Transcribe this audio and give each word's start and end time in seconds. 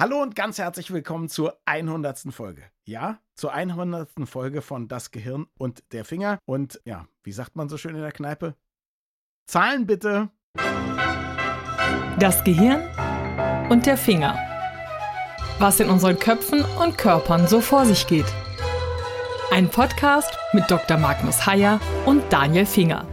Hallo 0.00 0.22
und 0.22 0.36
ganz 0.36 0.58
herzlich 0.58 0.92
willkommen 0.92 1.28
zur 1.28 1.58
100. 1.64 2.32
Folge. 2.32 2.62
Ja, 2.84 3.18
zur 3.34 3.52
100. 3.52 4.08
Folge 4.26 4.62
von 4.62 4.86
Das 4.86 5.10
Gehirn 5.10 5.48
und 5.58 5.82
der 5.90 6.04
Finger. 6.04 6.38
Und 6.44 6.80
ja, 6.84 7.08
wie 7.24 7.32
sagt 7.32 7.56
man 7.56 7.68
so 7.68 7.76
schön 7.78 7.96
in 7.96 8.02
der 8.02 8.12
Kneipe? 8.12 8.54
Zahlen 9.48 9.88
bitte. 9.88 10.30
Das 12.20 12.44
Gehirn 12.44 12.88
und 13.70 13.86
der 13.86 13.96
Finger. 13.96 14.38
Was 15.58 15.80
in 15.80 15.90
unseren 15.90 16.16
Köpfen 16.20 16.64
und 16.80 16.96
Körpern 16.96 17.48
so 17.48 17.60
vor 17.60 17.84
sich 17.84 18.06
geht. 18.06 18.32
Ein 19.50 19.68
Podcast 19.68 20.30
mit 20.52 20.70
Dr. 20.70 20.96
Magnus 20.96 21.44
Heyer 21.44 21.80
und 22.06 22.22
Daniel 22.32 22.66
Finger. 22.66 23.04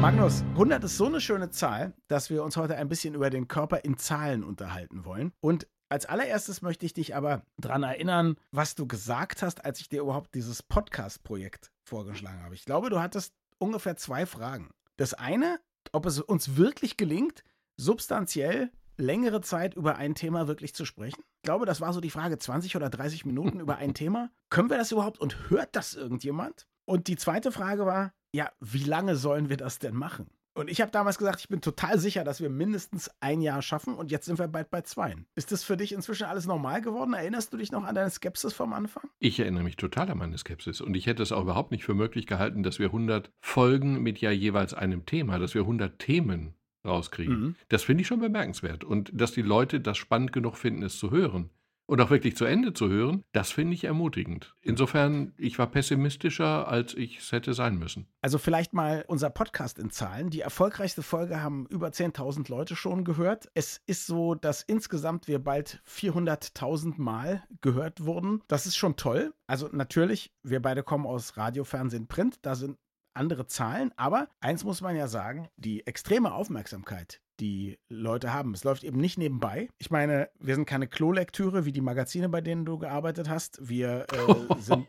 Magnus, 0.00 0.42
100 0.52 0.84
ist 0.84 0.96
so 0.96 1.06
eine 1.06 1.20
schöne 1.20 1.50
Zahl, 1.50 1.92
dass 2.06 2.30
wir 2.30 2.44
uns 2.44 2.56
heute 2.56 2.76
ein 2.76 2.88
bisschen 2.88 3.14
über 3.14 3.30
den 3.30 3.48
Körper 3.48 3.84
in 3.84 3.98
Zahlen 3.98 4.44
unterhalten 4.44 5.04
wollen. 5.04 5.32
Und 5.40 5.66
als 5.88 6.06
allererstes 6.06 6.62
möchte 6.62 6.86
ich 6.86 6.92
dich 6.92 7.16
aber 7.16 7.42
daran 7.56 7.82
erinnern, 7.82 8.36
was 8.52 8.76
du 8.76 8.86
gesagt 8.86 9.42
hast, 9.42 9.64
als 9.64 9.80
ich 9.80 9.88
dir 9.88 10.02
überhaupt 10.02 10.36
dieses 10.36 10.62
Podcast-Projekt 10.62 11.72
vorgeschlagen 11.82 12.44
habe. 12.44 12.54
Ich 12.54 12.64
glaube, 12.64 12.90
du 12.90 13.00
hattest 13.00 13.34
ungefähr 13.58 13.96
zwei 13.96 14.24
Fragen. 14.24 14.70
Das 14.98 15.14
eine, 15.14 15.58
ob 15.90 16.06
es 16.06 16.20
uns 16.20 16.56
wirklich 16.56 16.96
gelingt, 16.96 17.42
substanziell 17.76 18.70
längere 18.98 19.40
Zeit 19.40 19.74
über 19.74 19.96
ein 19.96 20.14
Thema 20.14 20.46
wirklich 20.46 20.74
zu 20.74 20.84
sprechen. 20.84 21.22
Ich 21.38 21.42
glaube, 21.42 21.66
das 21.66 21.80
war 21.80 21.92
so 21.92 22.00
die 22.00 22.10
Frage, 22.10 22.38
20 22.38 22.76
oder 22.76 22.88
30 22.88 23.26
Minuten 23.26 23.58
über 23.60 23.78
ein 23.78 23.94
Thema. 23.94 24.30
Können 24.48 24.70
wir 24.70 24.78
das 24.78 24.92
überhaupt 24.92 25.18
und 25.18 25.50
hört 25.50 25.74
das 25.74 25.94
irgendjemand? 25.94 26.68
Und 26.88 27.06
die 27.06 27.16
zweite 27.16 27.52
Frage 27.52 27.84
war, 27.84 28.14
ja, 28.32 28.50
wie 28.60 28.82
lange 28.82 29.14
sollen 29.14 29.50
wir 29.50 29.58
das 29.58 29.78
denn 29.78 29.94
machen? 29.94 30.26
Und 30.54 30.70
ich 30.70 30.80
habe 30.80 30.90
damals 30.90 31.18
gesagt, 31.18 31.40
ich 31.40 31.48
bin 31.48 31.60
total 31.60 31.98
sicher, 31.98 32.24
dass 32.24 32.40
wir 32.40 32.48
mindestens 32.48 33.10
ein 33.20 33.42
Jahr 33.42 33.60
schaffen 33.60 33.94
und 33.94 34.10
jetzt 34.10 34.24
sind 34.24 34.38
wir 34.38 34.48
bald 34.48 34.70
bei 34.70 34.80
zwei. 34.80 35.14
Ist 35.34 35.52
das 35.52 35.64
für 35.64 35.76
dich 35.76 35.92
inzwischen 35.92 36.24
alles 36.24 36.46
normal 36.46 36.80
geworden? 36.80 37.12
Erinnerst 37.12 37.52
du 37.52 37.58
dich 37.58 37.72
noch 37.72 37.84
an 37.84 37.94
deine 37.94 38.08
Skepsis 38.08 38.54
vom 38.54 38.72
Anfang? 38.72 39.02
Ich 39.18 39.38
erinnere 39.38 39.64
mich 39.64 39.76
total 39.76 40.10
an 40.10 40.16
meine 40.16 40.38
Skepsis 40.38 40.80
und 40.80 40.96
ich 40.96 41.06
hätte 41.06 41.22
es 41.22 41.30
auch 41.30 41.42
überhaupt 41.42 41.72
nicht 41.72 41.84
für 41.84 41.94
möglich 41.94 42.26
gehalten, 42.26 42.62
dass 42.62 42.78
wir 42.78 42.86
100 42.86 43.30
Folgen 43.42 44.02
mit 44.02 44.18
ja 44.22 44.30
jeweils 44.30 44.72
einem 44.72 45.04
Thema, 45.04 45.38
dass 45.38 45.54
wir 45.54 45.62
100 45.62 45.98
Themen 45.98 46.54
rauskriegen. 46.86 47.40
Mhm. 47.40 47.56
Das 47.68 47.82
finde 47.82 48.00
ich 48.00 48.06
schon 48.06 48.20
bemerkenswert 48.20 48.82
und 48.82 49.10
dass 49.12 49.32
die 49.32 49.42
Leute 49.42 49.80
das 49.80 49.98
spannend 49.98 50.32
genug 50.32 50.56
finden, 50.56 50.82
es 50.82 50.98
zu 50.98 51.10
hören 51.10 51.50
und 51.88 52.00
auch 52.02 52.10
wirklich 52.10 52.36
zu 52.36 52.44
Ende 52.44 52.74
zu 52.74 52.88
hören, 52.88 53.24
das 53.32 53.50
finde 53.50 53.74
ich 53.74 53.84
ermutigend. 53.84 54.54
Insofern, 54.60 55.32
ich 55.38 55.58
war 55.58 55.66
pessimistischer, 55.68 56.68
als 56.68 56.94
ich 56.94 57.18
es 57.18 57.32
hätte 57.32 57.54
sein 57.54 57.78
müssen. 57.78 58.06
Also 58.20 58.36
vielleicht 58.36 58.74
mal 58.74 59.04
unser 59.08 59.30
Podcast 59.30 59.78
in 59.78 59.90
Zahlen. 59.90 60.28
Die 60.28 60.42
erfolgreichste 60.42 61.02
Folge 61.02 61.42
haben 61.42 61.66
über 61.70 61.88
10.000 61.88 62.50
Leute 62.50 62.76
schon 62.76 63.04
gehört. 63.04 63.48
Es 63.54 63.80
ist 63.86 64.06
so, 64.06 64.34
dass 64.34 64.62
insgesamt 64.62 65.28
wir 65.28 65.38
bald 65.38 65.82
400.000 65.88 67.00
Mal 67.00 67.42
gehört 67.62 68.04
wurden. 68.04 68.42
Das 68.48 68.66
ist 68.66 68.76
schon 68.76 68.96
toll. 68.96 69.32
Also 69.46 69.70
natürlich, 69.72 70.30
wir 70.42 70.60
beide 70.60 70.82
kommen 70.82 71.06
aus 71.06 71.38
Radio, 71.38 71.64
Fernsehen, 71.64 72.06
Print. 72.06 72.36
Da 72.42 72.54
sind 72.54 72.76
andere 73.18 73.46
Zahlen. 73.46 73.92
Aber 73.96 74.28
eins 74.40 74.64
muss 74.64 74.80
man 74.80 74.96
ja 74.96 75.08
sagen, 75.08 75.48
die 75.56 75.86
extreme 75.86 76.32
Aufmerksamkeit, 76.32 77.20
die 77.40 77.78
Leute 77.88 78.32
haben. 78.32 78.54
Es 78.54 78.64
läuft 78.64 78.84
eben 78.84 78.98
nicht 78.98 79.18
nebenbei. 79.18 79.68
Ich 79.78 79.90
meine, 79.90 80.30
wir 80.38 80.54
sind 80.54 80.66
keine 80.66 80.86
Klolektüre 80.86 81.64
wie 81.64 81.72
die 81.72 81.80
Magazine, 81.80 82.28
bei 82.28 82.40
denen 82.40 82.64
du 82.64 82.78
gearbeitet 82.78 83.28
hast. 83.28 83.58
Wir 83.68 84.06
äh, 84.12 84.54
sind. 84.60 84.88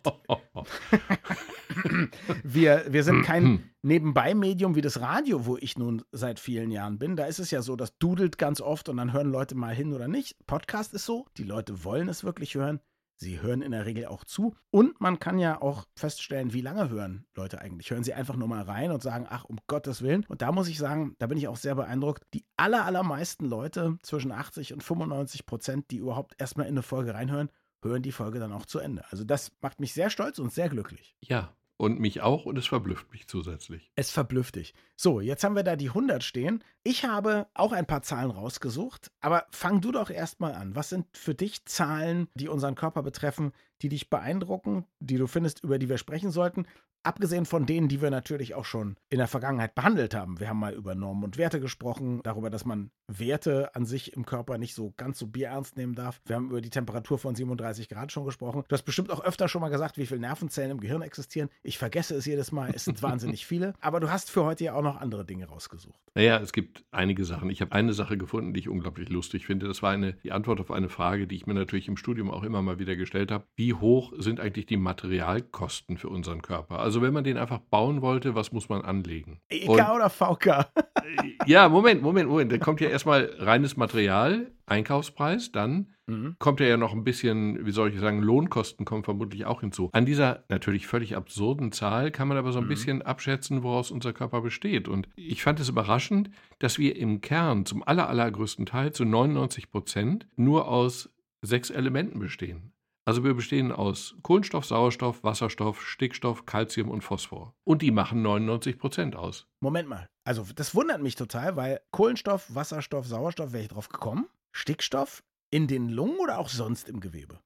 wir, 2.44 2.86
wir 2.90 3.04
sind 3.04 3.24
kein 3.24 3.70
Nebenbei-Medium 3.82 4.76
wie 4.76 4.82
das 4.82 5.00
Radio, 5.00 5.46
wo 5.46 5.58
ich 5.58 5.78
nun 5.78 6.04
seit 6.12 6.40
vielen 6.40 6.72
Jahren 6.72 7.00
bin. 7.00 7.16
Da 7.16 7.26
ist 7.26 7.40
es 7.40 7.52
ja 7.52 7.62
so, 7.62 7.76
das 7.76 7.98
dudelt 7.98 8.38
ganz 8.38 8.62
oft 8.62 8.90
und 8.90 8.98
dann 8.98 9.14
hören 9.14 9.32
Leute 9.32 9.56
mal 9.56 9.74
hin 9.74 9.94
oder 9.94 10.08
nicht. 10.08 10.36
Podcast 10.48 10.94
ist 10.94 11.06
so, 11.06 11.26
die 11.38 11.44
Leute 11.44 11.84
wollen 11.84 12.10
es 12.10 12.24
wirklich 12.24 12.56
hören. 12.56 12.80
Sie 13.20 13.42
hören 13.42 13.62
in 13.62 13.72
der 13.72 13.86
Regel 13.86 14.06
auch 14.06 14.24
zu. 14.24 14.56
Und 14.72 15.02
man 15.02 15.20
kann 15.20 15.40
ja 15.40 15.62
auch 15.62 15.86
feststellen, 15.96 16.54
wie 16.54 16.62
lange 16.62 16.90
hören 16.90 17.26
Leute 17.36 17.60
eigentlich. 17.60 17.92
Hören 17.92 18.04
sie 18.04 18.14
einfach 18.14 18.38
nur 18.38 18.48
mal 18.48 18.64
rein 18.64 18.92
und 18.92 19.04
sagen, 19.04 19.28
ach, 19.30 19.44
um 19.44 19.58
Gottes 19.68 20.02
Willen. 20.02 20.26
Und 20.30 20.42
da 20.42 20.54
muss 20.54 20.70
ich 20.70 20.78
sagen, 20.78 21.16
da 21.20 21.28
bin 21.28 21.38
ich 21.38 21.50
auch 21.50 21.58
sehr 21.58 21.76
beeindruckt. 21.76 22.24
Die 22.34 22.46
aller, 22.56 22.86
allermeisten 22.86 23.46
Leute, 23.46 23.98
zwischen 24.04 24.32
80 24.32 24.72
und 24.74 24.84
95 24.84 25.46
Prozent, 25.46 25.92
die 25.92 25.98
überhaupt 25.98 26.34
erstmal 26.38 26.68
in 26.68 26.74
eine 26.74 26.82
Folge 26.82 27.14
reinhören, 27.14 27.50
hören 27.84 28.02
die 28.02 28.12
Folge 28.14 28.40
dann 28.40 28.54
auch 28.54 28.66
zu 28.66 28.80
Ende. 28.80 29.04
Also 29.10 29.26
das 29.26 29.52
macht 29.62 29.82
mich 29.82 29.94
sehr 29.94 30.10
stolz 30.10 30.40
und 30.40 30.54
sehr 30.54 30.70
glücklich. 30.70 31.16
Ja, 31.22 31.54
und 31.80 31.98
mich 31.98 32.20
auch 32.20 32.46
und 32.46 32.58
es 32.58 32.68
verblüfft 32.68 33.10
mich 33.14 33.28
zusätzlich. 33.28 33.90
Es 33.96 34.12
verblüfft 34.12 34.58
dich. 34.58 34.74
So, 34.98 35.22
jetzt 35.22 35.46
haben 35.46 35.56
wir 35.56 35.64
da 35.64 35.78
die 35.78 35.88
100 35.88 36.22
stehen. 36.22 36.62
Ich 36.84 37.06
habe 37.06 37.48
auch 37.54 37.72
ein 37.72 37.86
paar 37.86 38.02
Zahlen 38.02 38.32
rausgesucht, 38.32 39.12
aber 39.22 39.46
fang 39.52 39.80
du 39.80 39.94
doch 39.94 40.10
erstmal 40.10 40.56
an. 40.56 40.76
Was 40.76 40.90
sind 40.90 41.08
für 41.16 41.34
dich 41.34 41.64
Zahlen, 41.64 42.28
die 42.34 42.50
unseren 42.50 42.76
Körper 42.76 43.02
betreffen, 43.02 43.54
die 43.82 43.88
dich 43.88 44.10
beeindrucken, 44.10 44.86
die 45.00 45.16
du 45.16 45.26
findest, 45.26 45.64
über 45.64 45.80
die 45.80 45.88
wir 45.88 45.98
sprechen 45.98 46.32
sollten? 46.32 46.68
Abgesehen 47.04 47.46
von 47.46 47.66
denen, 47.66 47.88
die 47.88 48.02
wir 48.02 48.10
natürlich 48.10 48.56
auch 48.56 48.66
schon 48.66 48.98
in 49.10 49.20
der 49.20 49.28
Vergangenheit 49.28 49.74
behandelt 49.74 50.14
haben. 50.14 50.40
Wir 50.40 50.50
haben 50.50 50.60
mal 50.60 50.74
über 50.74 50.96
Normen 50.96 51.24
und 51.24 51.38
Werte 51.38 51.60
gesprochen, 51.60 52.22
darüber, 52.24 52.50
dass 52.50 52.66
man 52.66 52.92
Werte 53.08 53.74
an 53.76 53.86
sich 53.86 54.14
im 54.14 54.26
Körper 54.26 54.58
nicht 54.58 54.76
so 54.76 54.94
ganz 54.98 55.18
so 55.18 55.28
bierernst 55.28 55.78
nehmen 55.78 55.96
darf. 55.96 56.22
Wir 56.26 56.36
haben 56.36 56.50
über 56.50 56.62
die 56.62 56.70
Temperatur 56.70 57.18
von 57.18 57.36
37 57.36 57.90
Grad 57.90 58.12
schon 58.12 58.26
gesprochen. 58.26 58.64
Du 58.68 58.74
hast 58.74 58.84
bestimmt 58.84 59.12
auch 59.12 59.24
öfter 59.24 59.48
schon 59.48 59.62
mal 59.62 59.70
gesagt, 59.70 59.98
wie 59.98 60.06
viele 60.06 60.20
Nervenzellen 60.20 60.72
im 60.72 60.80
Gehirn 60.80 61.02
existieren. 61.02 61.50
Ich 61.64 61.78
vergesse 61.78 62.16
es 62.16 62.26
jedes 62.26 62.52
Mal. 62.52 62.72
Es 62.74 62.86
sind 62.86 63.02
wahnsinnig 63.04 63.46
viele. 63.46 63.74
Aber 63.80 64.00
du 64.00 64.12
hast 64.12 64.30
für 64.30 64.44
heute 64.44 64.66
ja 64.66 64.74
auch 64.74 64.84
noch 64.84 64.98
andere 65.00 65.26
Dinge 65.26 65.46
rausgesucht. 65.48 66.00
Naja, 66.16 66.40
es 66.40 66.54
gibt 66.54 66.84
einige 66.92 67.26
Sachen. 67.26 67.50
Ich 67.50 67.62
habe 67.62 67.72
eine 67.72 67.94
Sache 67.94 68.18
gefunden, 68.18 68.54
die 68.54 68.60
ich 68.60 68.70
unglaublich 68.70 69.10
lustig 69.10 69.46
finde. 69.46 69.68
Das 69.68 69.82
war 69.82 69.92
eine, 69.92 70.14
die 70.14 70.32
Antwort 70.32 70.60
auf 70.60 70.72
eine 70.72 70.90
Frage, 70.90 71.28
die 71.28 71.36
ich 71.36 71.48
mir 71.48 71.54
natürlich 71.54 71.88
im 71.88 71.98
Studium 71.98 72.30
auch 72.30 72.44
immer 72.44 72.62
mal 72.62 72.78
wieder 72.78 72.96
gestellt 72.96 73.32
habe. 73.32 73.46
Wie 73.56 73.74
hoch 73.74 74.14
sind 74.18 74.40
eigentlich 74.40 74.66
die 74.66 74.78
Materialkosten 74.78 75.98
für 75.98 76.10
unseren 76.10 76.42
Körper? 76.42 76.80
Also 76.90 77.04
wenn 77.04 77.14
man 77.14 77.24
den 77.24 77.38
einfach 77.38 77.60
bauen 77.60 78.02
wollte, 78.02 78.34
was 78.34 78.52
muss 78.52 78.68
man 78.68 78.82
anlegen? 78.82 79.40
EK 79.50 79.70
Und, 79.70 79.80
oder 79.80 80.10
VK? 80.10 80.72
ja, 81.46 81.70
Moment, 81.70 82.02
Moment, 82.02 82.28
Moment. 82.28 82.52
Da 82.52 82.58
kommt 82.58 82.82
ja 82.82 82.90
erstmal 82.90 83.30
reines 83.38 83.78
Material, 83.78 84.50
Einkaufspreis, 84.66 85.52
dann 85.52 85.94
mhm. 86.08 86.36
kommt 86.40 86.62
ja 86.62 86.78
noch 86.78 86.94
ein 86.94 87.04
bisschen, 87.04 87.64
wie 87.64 87.72
soll 87.72 87.94
ich 87.94 88.00
sagen, 88.00 88.24
Lohnkosten 88.24 88.88
kommen 88.88 89.04
vermutlich 89.04 89.46
auch 89.46 89.62
hinzu. 89.62 89.92
An 89.92 90.08
dieser 90.08 90.46
natürlich 90.50 90.88
völlig 90.88 91.16
absurden 91.16 91.72
Zahl 91.72 92.10
kann 92.10 92.28
man 92.28 92.38
aber 92.38 92.52
so 92.52 92.58
ein 92.58 92.66
mhm. 92.66 92.70
bisschen 92.70 93.02
abschätzen, 93.04 93.62
woraus 93.62 93.92
unser 93.92 94.12
Körper 94.12 94.42
besteht. 94.42 94.88
Und 94.88 95.08
ich 95.16 95.44
fand 95.44 95.60
es 95.60 95.70
überraschend, 95.70 96.32
dass 96.58 96.80
wir 96.80 96.96
im 96.96 97.22
Kern 97.22 97.68
zum 97.68 97.84
aller, 97.84 98.10
allergrößten 98.10 98.66
Teil 98.66 98.94
zu 98.94 99.06
99 99.06 99.70
Prozent 99.70 100.28
nur 100.38 100.68
aus 100.68 101.12
sechs 101.44 101.70
Elementen 101.70 102.18
bestehen. 102.18 102.72
Also 103.10 103.24
wir 103.24 103.34
bestehen 103.34 103.72
aus 103.72 104.14
Kohlenstoff, 104.22 104.66
Sauerstoff, 104.66 105.24
Wasserstoff, 105.24 105.82
Stickstoff, 105.82 106.46
Calcium 106.46 106.92
und 106.92 107.04
Phosphor. 107.04 107.56
Und 107.64 107.82
die 107.82 107.90
machen 107.90 108.22
99 108.22 108.78
Prozent 108.78 109.16
aus. 109.16 109.48
Moment 109.62 109.90
mal. 109.90 110.08
Also 110.24 110.46
das 110.54 110.76
wundert 110.76 111.02
mich 111.02 111.16
total, 111.16 111.56
weil 111.56 111.82
Kohlenstoff, 111.90 112.54
Wasserstoff, 112.54 113.08
Sauerstoff, 113.08 113.52
wäre 113.52 113.64
ich 113.64 113.70
drauf 113.70 113.90
gekommen. 113.90 114.28
Stickstoff 114.52 115.24
in 115.50 115.66
den 115.66 115.90
Lungen 115.90 116.20
oder 116.20 116.38
auch 116.38 116.50
sonst 116.50 116.88
im 116.88 117.00
Gewebe? 117.00 117.40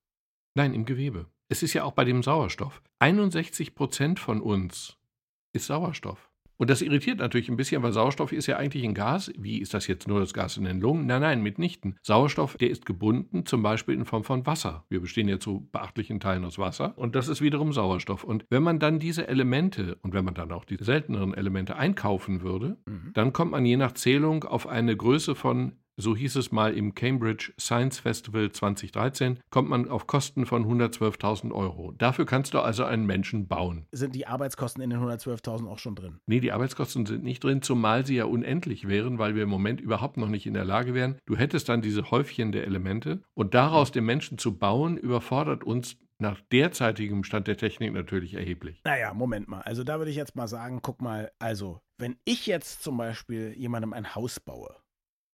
Nein, 0.54 0.74
im 0.74 0.84
Gewebe. 0.84 1.28
Es 1.48 1.64
ist 1.64 1.72
ja 1.72 1.86
auch 1.86 1.94
bei 1.94 2.04
dem 2.04 2.24
Sauerstoff. 2.24 2.82
61 3.00 3.74
Prozent 3.74 4.20
von 4.20 4.42
uns 4.42 4.98
ist 5.54 5.68
Sauerstoff. 5.68 6.30
Und 6.64 6.70
das 6.70 6.82
irritiert 6.82 7.20
natürlich 7.20 7.50
ein 7.50 7.58
bisschen, 7.58 7.84
weil 7.84 7.92
Sauerstoff 7.92 8.32
ist 8.32 8.48
ja 8.48 8.56
eigentlich 8.56 8.86
ein 8.86 8.94
Gas. 8.94 9.30
Wie 9.38 9.58
ist 9.58 9.74
das 9.74 9.86
jetzt 9.88 10.08
nur 10.08 10.22
das 10.22 10.34
Gas 10.34 10.56
in 10.56 10.64
den 10.64 10.80
Lungen? 10.80 11.06
Nein, 11.08 11.20
nein, 11.20 11.42
mitnichten. 11.42 11.98
Sauerstoff, 12.02 12.56
der 12.56 12.70
ist 12.70 12.86
gebunden, 12.86 13.46
zum 13.46 13.62
Beispiel 13.62 13.96
in 13.96 14.06
Form 14.06 14.24
von 14.24 14.46
Wasser. 14.46 14.86
Wir 14.88 15.02
bestehen 15.02 15.28
ja 15.28 15.42
zu 15.42 15.68
beachtlichen 15.74 16.22
Teilen 16.22 16.46
aus 16.46 16.58
Wasser 16.58 16.98
und 16.98 17.18
das 17.18 17.28
ist 17.28 17.42
wiederum 17.42 17.74
Sauerstoff. 17.74 18.24
Und 18.24 18.46
wenn 18.50 18.64
man 18.64 18.80
dann 18.80 18.98
diese 18.98 19.28
Elemente 19.28 19.98
und 20.04 20.14
wenn 20.14 20.24
man 20.24 20.36
dann 20.36 20.54
auch 20.54 20.64
die 20.64 20.78
selteneren 20.80 21.34
Elemente 21.34 21.76
einkaufen 21.76 22.44
würde, 22.44 22.78
mhm. 22.86 23.12
dann 23.14 23.34
kommt 23.34 23.52
man 23.52 23.66
je 23.66 23.76
nach 23.76 23.92
Zählung 23.92 24.46
auf 24.46 24.66
eine 24.66 24.96
Größe 24.96 25.36
von 25.36 25.74
so 25.98 26.16
hieß 26.16 26.36
es 26.38 26.52
mal 26.52 26.74
im 26.74 26.96
Cambridge 26.96 27.54
Science 27.60 28.00
Festival 28.00 28.52
2013, 28.52 29.40
kommt 29.50 29.70
man 29.70 29.88
auf 29.90 30.08
Kosten 30.08 30.46
von 30.46 30.66
112.000 30.66 31.52
Euro. 31.52 31.92
Dafür 31.92 32.26
kannst 32.26 32.54
du 32.54 32.60
also 32.60 32.84
einen 32.84 33.06
Menschen 33.06 33.48
bauen. 33.48 33.86
Sind 33.92 34.16
die 34.16 34.28
Arbeitskosten 34.28 34.82
in 34.82 34.90
den 34.90 35.00
112.000 35.00 35.68
auch 35.68 35.80
schon 35.80 35.96
drin? 35.96 36.20
Nee, 36.26 36.40
die 36.40 36.52
Arbeitskosten 36.52 37.06
sind 37.06 37.24
nicht 37.24 37.44
drin, 37.44 37.62
zumal 37.62 38.06
sie 38.06 38.16
ja 38.16 38.26
unendlich 38.26 38.88
wären, 38.88 39.20
weil 39.20 39.36
wir 39.36 39.44
im 39.44 39.50
Moment 39.50 39.82
überhaupt 39.82 40.18
noch 40.18 40.30
nicht 40.30 40.46
in 40.46 40.54
der 40.54 40.66
Lage 40.66 40.94
wären. 40.94 41.18
Du 41.26 41.38
hättest 41.38 41.70
dann 41.70 41.82
diese 41.82 42.12
Häufchen 42.12 42.52
der 42.52 42.66
Elemente 42.66 43.22
und 43.34 43.54
daraus 43.54 43.92
den 43.92 44.06
Menschen 44.06 44.38
zu 44.38 44.58
bauen, 44.58 44.98
überfordert 44.98 45.64
uns 45.64 45.98
nach 46.20 46.42
derzeitigem 46.52 47.24
Stand 47.24 47.48
der 47.48 47.58
Technik 47.58 47.94
natürlich 47.94 48.34
erheblich. 48.34 48.82
Naja, 48.86 49.14
Moment 49.14 49.48
mal. 49.48 49.62
Also 49.62 49.84
da 49.84 49.98
würde 50.00 50.10
ich 50.10 50.18
jetzt 50.18 50.36
mal 50.36 50.48
sagen, 50.48 50.80
guck 50.82 51.02
mal, 51.02 51.32
also 51.38 51.82
wenn 51.98 52.18
ich 52.26 52.48
jetzt 52.48 52.82
zum 52.84 52.98
Beispiel 52.98 53.54
jemandem 53.58 53.94
ein 53.94 54.16
Haus 54.16 54.40
baue, 54.40 54.76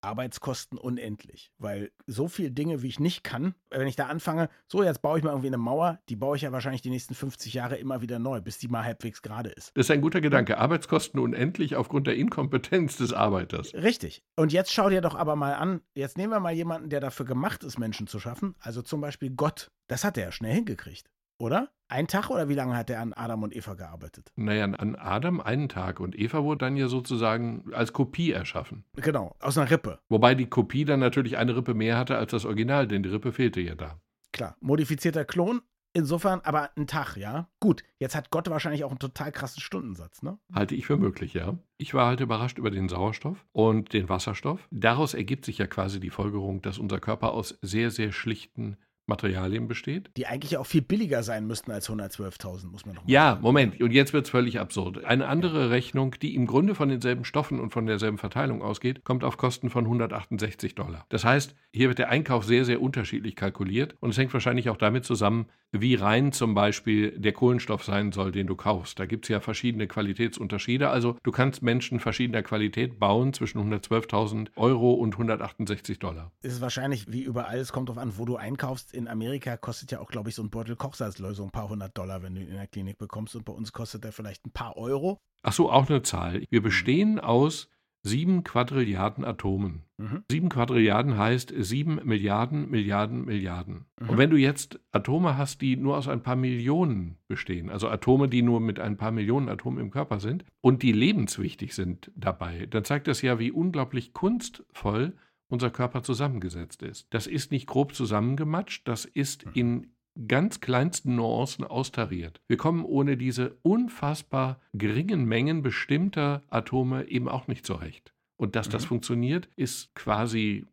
Arbeitskosten 0.02 0.78
unendlich, 0.78 1.52
weil 1.58 1.92
so 2.08 2.28
viel 2.28 2.52
Dinge, 2.52 2.82
wie 2.82 2.88
ich 2.88 3.00
nicht 3.00 3.24
kann, 3.24 3.56
wenn 3.70 3.88
ich 3.88 3.96
da 3.96 4.08
anfange, 4.08 4.50
so 4.68 4.84
jetzt 4.84 5.02
baue 5.02 5.18
ich 5.18 5.24
mal 5.24 5.32
irgendwie 5.32 5.48
eine 5.48 5.58
Mauer, 5.58 6.00
die 6.10 6.16
baue 6.16 6.36
ich 6.36 6.44
ja 6.44 6.52
wahrscheinlich 6.52 6.82
die 6.82 6.90
nächsten 6.90 7.16
50 7.16 7.54
Jahre 7.54 7.76
immer 7.78 8.02
wieder 8.02 8.20
neu, 8.20 8.42
bis 8.42 8.58
die 8.58 8.68
mal 8.68 8.84
halbwegs 8.84 9.22
gerade 9.22 9.50
ist. 9.50 9.72
Das 9.76 9.88
ist 9.88 9.92
ein 9.92 10.02
guter 10.02 10.22
Gedanke. 10.22 10.58
Arbeitskosten 10.58 11.20
unendlich 11.20 11.76
aufgrund 11.76 12.08
der 12.08 12.16
Inkompetenz 12.16 12.98
des 12.98 13.14
Arbeiters. 13.14 13.74
Richtig. 13.74 14.24
Und 14.36 14.54
jetzt 14.54 14.72
schau 14.72 14.90
dir 14.90 15.02
doch 15.02 15.16
aber 15.16 15.36
mal 15.36 15.54
an, 15.54 15.82
jetzt 15.94 16.18
nehmen 16.18 16.34
wir 16.34 16.40
mal 16.40 16.54
jemanden, 16.54 16.90
der 16.90 17.00
dafür 17.00 17.26
gemacht 17.26 17.64
ist, 17.64 17.78
Menschen 17.78 18.08
zu 18.08 18.20
schaffen, 18.20 18.56
also 18.60 18.82
zum 18.82 19.02
Beispiel 19.02 19.32
Gott. 19.32 19.72
Das 19.88 20.04
hat 20.04 20.18
er 20.18 20.26
ja 20.26 20.32
schnell 20.32 20.54
hingekriegt 20.54 21.10
oder? 21.40 21.70
Ein 21.88 22.08
Tag 22.08 22.30
oder 22.30 22.50
wie 22.50 22.54
lange 22.54 22.78
hat 22.78 22.92
er 22.92 23.02
an 23.02 23.14
Adam 23.14 23.42
und 23.42 23.56
Eva 23.56 23.74
gearbeitet? 23.74 24.32
Naja, 24.36 24.66
an 24.66 24.96
Adam 24.96 25.42
einen 25.42 25.70
Tag 25.70 26.00
und 26.00 26.18
Eva 26.18 26.44
wurde 26.44 26.60
dann 26.66 26.78
ja 26.78 26.88
sozusagen 26.88 27.66
als 27.74 27.94
Kopie 27.94 28.32
erschaffen. 28.32 28.86
Genau, 28.94 29.36
aus 29.40 29.58
einer 29.58 29.72
Rippe. 29.72 30.00
Wobei 30.08 30.36
die 30.36 30.46
Kopie 30.46 30.86
dann 30.86 31.00
natürlich 31.00 31.38
eine 31.38 31.56
Rippe 31.56 31.74
mehr 31.74 31.98
hatte 31.98 32.18
als 32.18 32.30
das 32.30 32.46
Original, 32.46 32.88
denn 32.88 33.02
die 33.02 33.10
Rippe 33.10 33.32
fehlte 33.32 33.60
ja 33.60 33.74
da. 33.74 34.00
Klar, 34.32 34.56
modifizierter 34.60 35.26
Klon, 35.26 35.62
Insofern 35.94 36.42
aber 36.42 36.70
ein 36.78 36.86
Tag, 36.86 37.18
ja. 37.18 37.50
Gut, 37.60 37.84
jetzt 37.98 38.16
hat 38.16 38.30
Gott 38.30 38.48
wahrscheinlich 38.50 38.84
auch 38.84 38.92
einen 38.92 39.00
total 39.00 39.32
krassen 39.32 39.60
Stundensatz, 39.60 40.22
ne? 40.22 40.38
Halte 40.54 40.76
ich 40.76 40.86
für 40.86 40.98
möglich, 40.98 41.34
ja. 41.34 41.58
Ich 41.78 41.96
war 41.96 42.06
halt 42.06 42.20
überrascht 42.20 42.60
über 42.60 42.70
den 42.70 42.90
Sauerstoff 42.90 43.44
und 43.54 43.92
den 43.94 44.08
Wasserstoff. 44.08 44.68
Daraus 44.70 45.16
ergibt 45.16 45.46
sich 45.46 45.58
ja 45.58 45.66
quasi 45.66 46.00
die 46.00 46.12
Folgerung, 46.12 46.62
dass 46.62 46.78
unser 46.78 47.00
Körper 47.00 47.32
aus 47.32 47.58
sehr, 47.64 47.90
sehr 47.90 48.12
schlichten 48.12 48.78
Materialien 49.10 49.68
besteht. 49.68 50.10
Die 50.16 50.26
eigentlich 50.28 50.58
auch 50.58 50.66
viel 50.66 50.82
billiger 50.82 51.24
sein 51.24 51.46
müssten 51.48 51.72
als 51.72 51.90
112.000, 51.90 52.68
muss 52.68 52.86
man 52.86 52.96
noch 52.96 53.04
mal 53.04 53.12
Ja, 53.12 53.32
sagen. 53.32 53.42
Moment. 53.42 53.82
Und 53.82 53.92
jetzt 53.92 54.14
wird 54.14 54.26
es 54.26 54.32
völlig 54.32 54.60
absurd. 54.60 55.04
Eine 55.04 55.28
andere. 55.28 55.50
Rechnung, 55.70 56.16
die 56.22 56.36
im 56.36 56.46
Grunde 56.46 56.76
von 56.76 56.90
denselben 56.90 57.26
Stoffen 57.26 57.60
und 57.60 57.72
von 57.72 57.86
derselben 57.86 58.18
Verteilung 58.18 58.62
ausgeht, 58.62 59.04
kommt 59.04 59.24
auf 59.24 59.38
Kosten 59.38 59.70
von 59.70 59.86
168 59.86 60.76
Dollar. 60.76 61.06
Das 61.10 61.26
heißt, 61.26 61.56
hier 61.74 61.88
wird 61.90 62.00
der 62.00 62.10
Einkauf 62.10 62.46
sehr, 62.46 62.66
sehr 62.66 62.82
unterschiedlich 62.82 63.36
kalkuliert. 63.36 63.96
Und 64.00 64.12
es 64.12 64.18
hängt 64.18 64.34
wahrscheinlich 64.34 64.70
auch 64.70 64.78
damit 64.78 65.06
zusammen, 65.06 65.48
wie 65.72 65.96
rein 65.96 66.32
zum 66.32 66.54
Beispiel 66.54 67.12
der 67.20 67.34
Kohlenstoff 67.34 67.84
sein 67.84 68.12
soll, 68.12 68.32
den 68.32 68.48
du 68.48 68.56
kaufst. 68.56 69.00
Da 69.00 69.06
gibt 69.06 69.26
es 69.26 69.30
ja 69.30 69.40
verschiedene 69.40 69.88
Qualitätsunterschiede. 69.88 70.90
Also 70.90 71.18
du 71.24 71.32
kannst 71.32 71.62
Menschen 71.62 72.00
verschiedener 72.00 72.44
Qualität 72.44 73.00
bauen 73.00 73.34
zwischen 73.34 73.60
112.000 73.62 74.50
Euro 74.56 74.94
und 74.94 75.14
168 75.14 76.00
Dollar. 76.00 76.32
Ist 76.42 76.62
wahrscheinlich 76.62 77.12
wie 77.12 77.22
überall, 77.22 77.60
es 77.60 77.72
kommt 77.72 77.90
darauf 77.90 78.02
an, 78.02 78.14
wo 78.18 78.26
du 78.26 78.36
einkaufst 78.36 78.94
in 78.94 79.08
Amerika 79.08 79.58
kostet 79.58 79.92
ja 79.92 80.00
auch, 80.00 80.10
glaube 80.10 80.30
ich, 80.30 80.36
so 80.36 80.44
ein 80.44 80.50
Beutel 80.50 80.76
Kochsalzlösung 80.76 81.48
ein 81.48 81.52
paar 81.52 81.70
hundert 81.70 81.98
Dollar, 81.98 82.24
wenn 82.24 82.36
du 82.36 82.42
ihn 82.42 82.50
in 82.50 82.56
der 82.56 82.68
Klinik 82.68 82.98
bekommst. 82.98 83.36
Und 83.36 83.46
bei 83.46 83.54
uns 83.54 83.72
kostet 83.72 84.06
er 84.06 84.12
vielleicht 84.12 84.46
ein 84.46 84.52
paar 84.52 84.78
Euro. 84.78 85.20
Ach 85.42 85.54
so, 85.54 85.72
auch 85.72 85.90
eine 85.90 86.02
Zahl. 86.02 86.44
Wir 86.50 86.62
bestehen 86.62 87.20
aus 87.20 87.70
sieben 88.02 88.44
Quadrilliarden 88.44 89.26
Atomen. 89.26 89.84
Mhm. 89.98 90.24
Sieben 90.32 90.50
Quadrilliarden 90.50 91.18
heißt 91.18 91.54
sieben 91.58 92.00
Milliarden, 92.04 92.70
Milliarden, 92.70 93.26
Milliarden. 93.26 93.86
Mhm. 94.00 94.10
Und 94.10 94.18
wenn 94.18 94.30
du 94.30 94.38
jetzt 94.38 94.80
Atome 94.92 95.38
hast, 95.38 95.62
die 95.62 95.76
nur 95.76 95.98
aus 95.98 96.08
ein 96.08 96.24
paar 96.24 96.36
Millionen 96.36 97.18
bestehen, 97.28 97.70
also 97.70 97.90
Atome, 97.90 98.30
die 98.30 98.42
nur 98.42 98.60
mit 98.62 98.80
ein 98.80 98.98
paar 98.98 99.12
Millionen 99.12 99.50
Atomen 99.50 99.80
im 99.80 99.92
Körper 99.92 100.20
sind 100.20 100.46
und 100.62 100.84
die 100.84 100.94
lebenswichtig 100.94 101.76
sind 101.76 102.12
dabei, 102.16 102.68
dann 102.68 102.86
zeigt 102.86 103.08
das 103.08 103.22
ja, 103.22 103.40
wie 103.40 103.52
unglaublich 103.52 104.14
kunstvoll 104.14 105.14
unser 105.50 105.72
Körper 105.72 106.04
zusammengesetzt 106.04 106.84
ist. 106.84 107.08
Das 107.10 107.28
ist 107.28 107.52
nicht 107.52 107.68
grob 107.68 107.94
zusammengematscht, 107.94 108.88
das 108.88 109.06
ist 109.06 109.46
mhm. 109.48 109.52
in 109.56 109.88
ganz 110.28 110.60
kleinsten 110.60 111.16
Nuancen 111.16 111.66
austariert. 111.66 112.42
Wir 112.48 112.58
kommen 112.58 112.84
ohne 112.84 113.18
diese 113.18 113.58
unfassbar 113.62 114.60
geringen 114.74 115.26
Mengen 115.26 115.62
bestimmter 115.62 116.44
Atome 116.50 117.08
eben 117.08 117.30
auch 117.30 117.48
nicht 117.48 117.66
zurecht. 117.66 118.14
Und 118.38 118.56
dass 118.56 118.68
mhm. 118.68 118.72
das 118.72 118.86
funktioniert, 118.86 119.50
ist 119.56 119.94
quasi. 119.96 120.66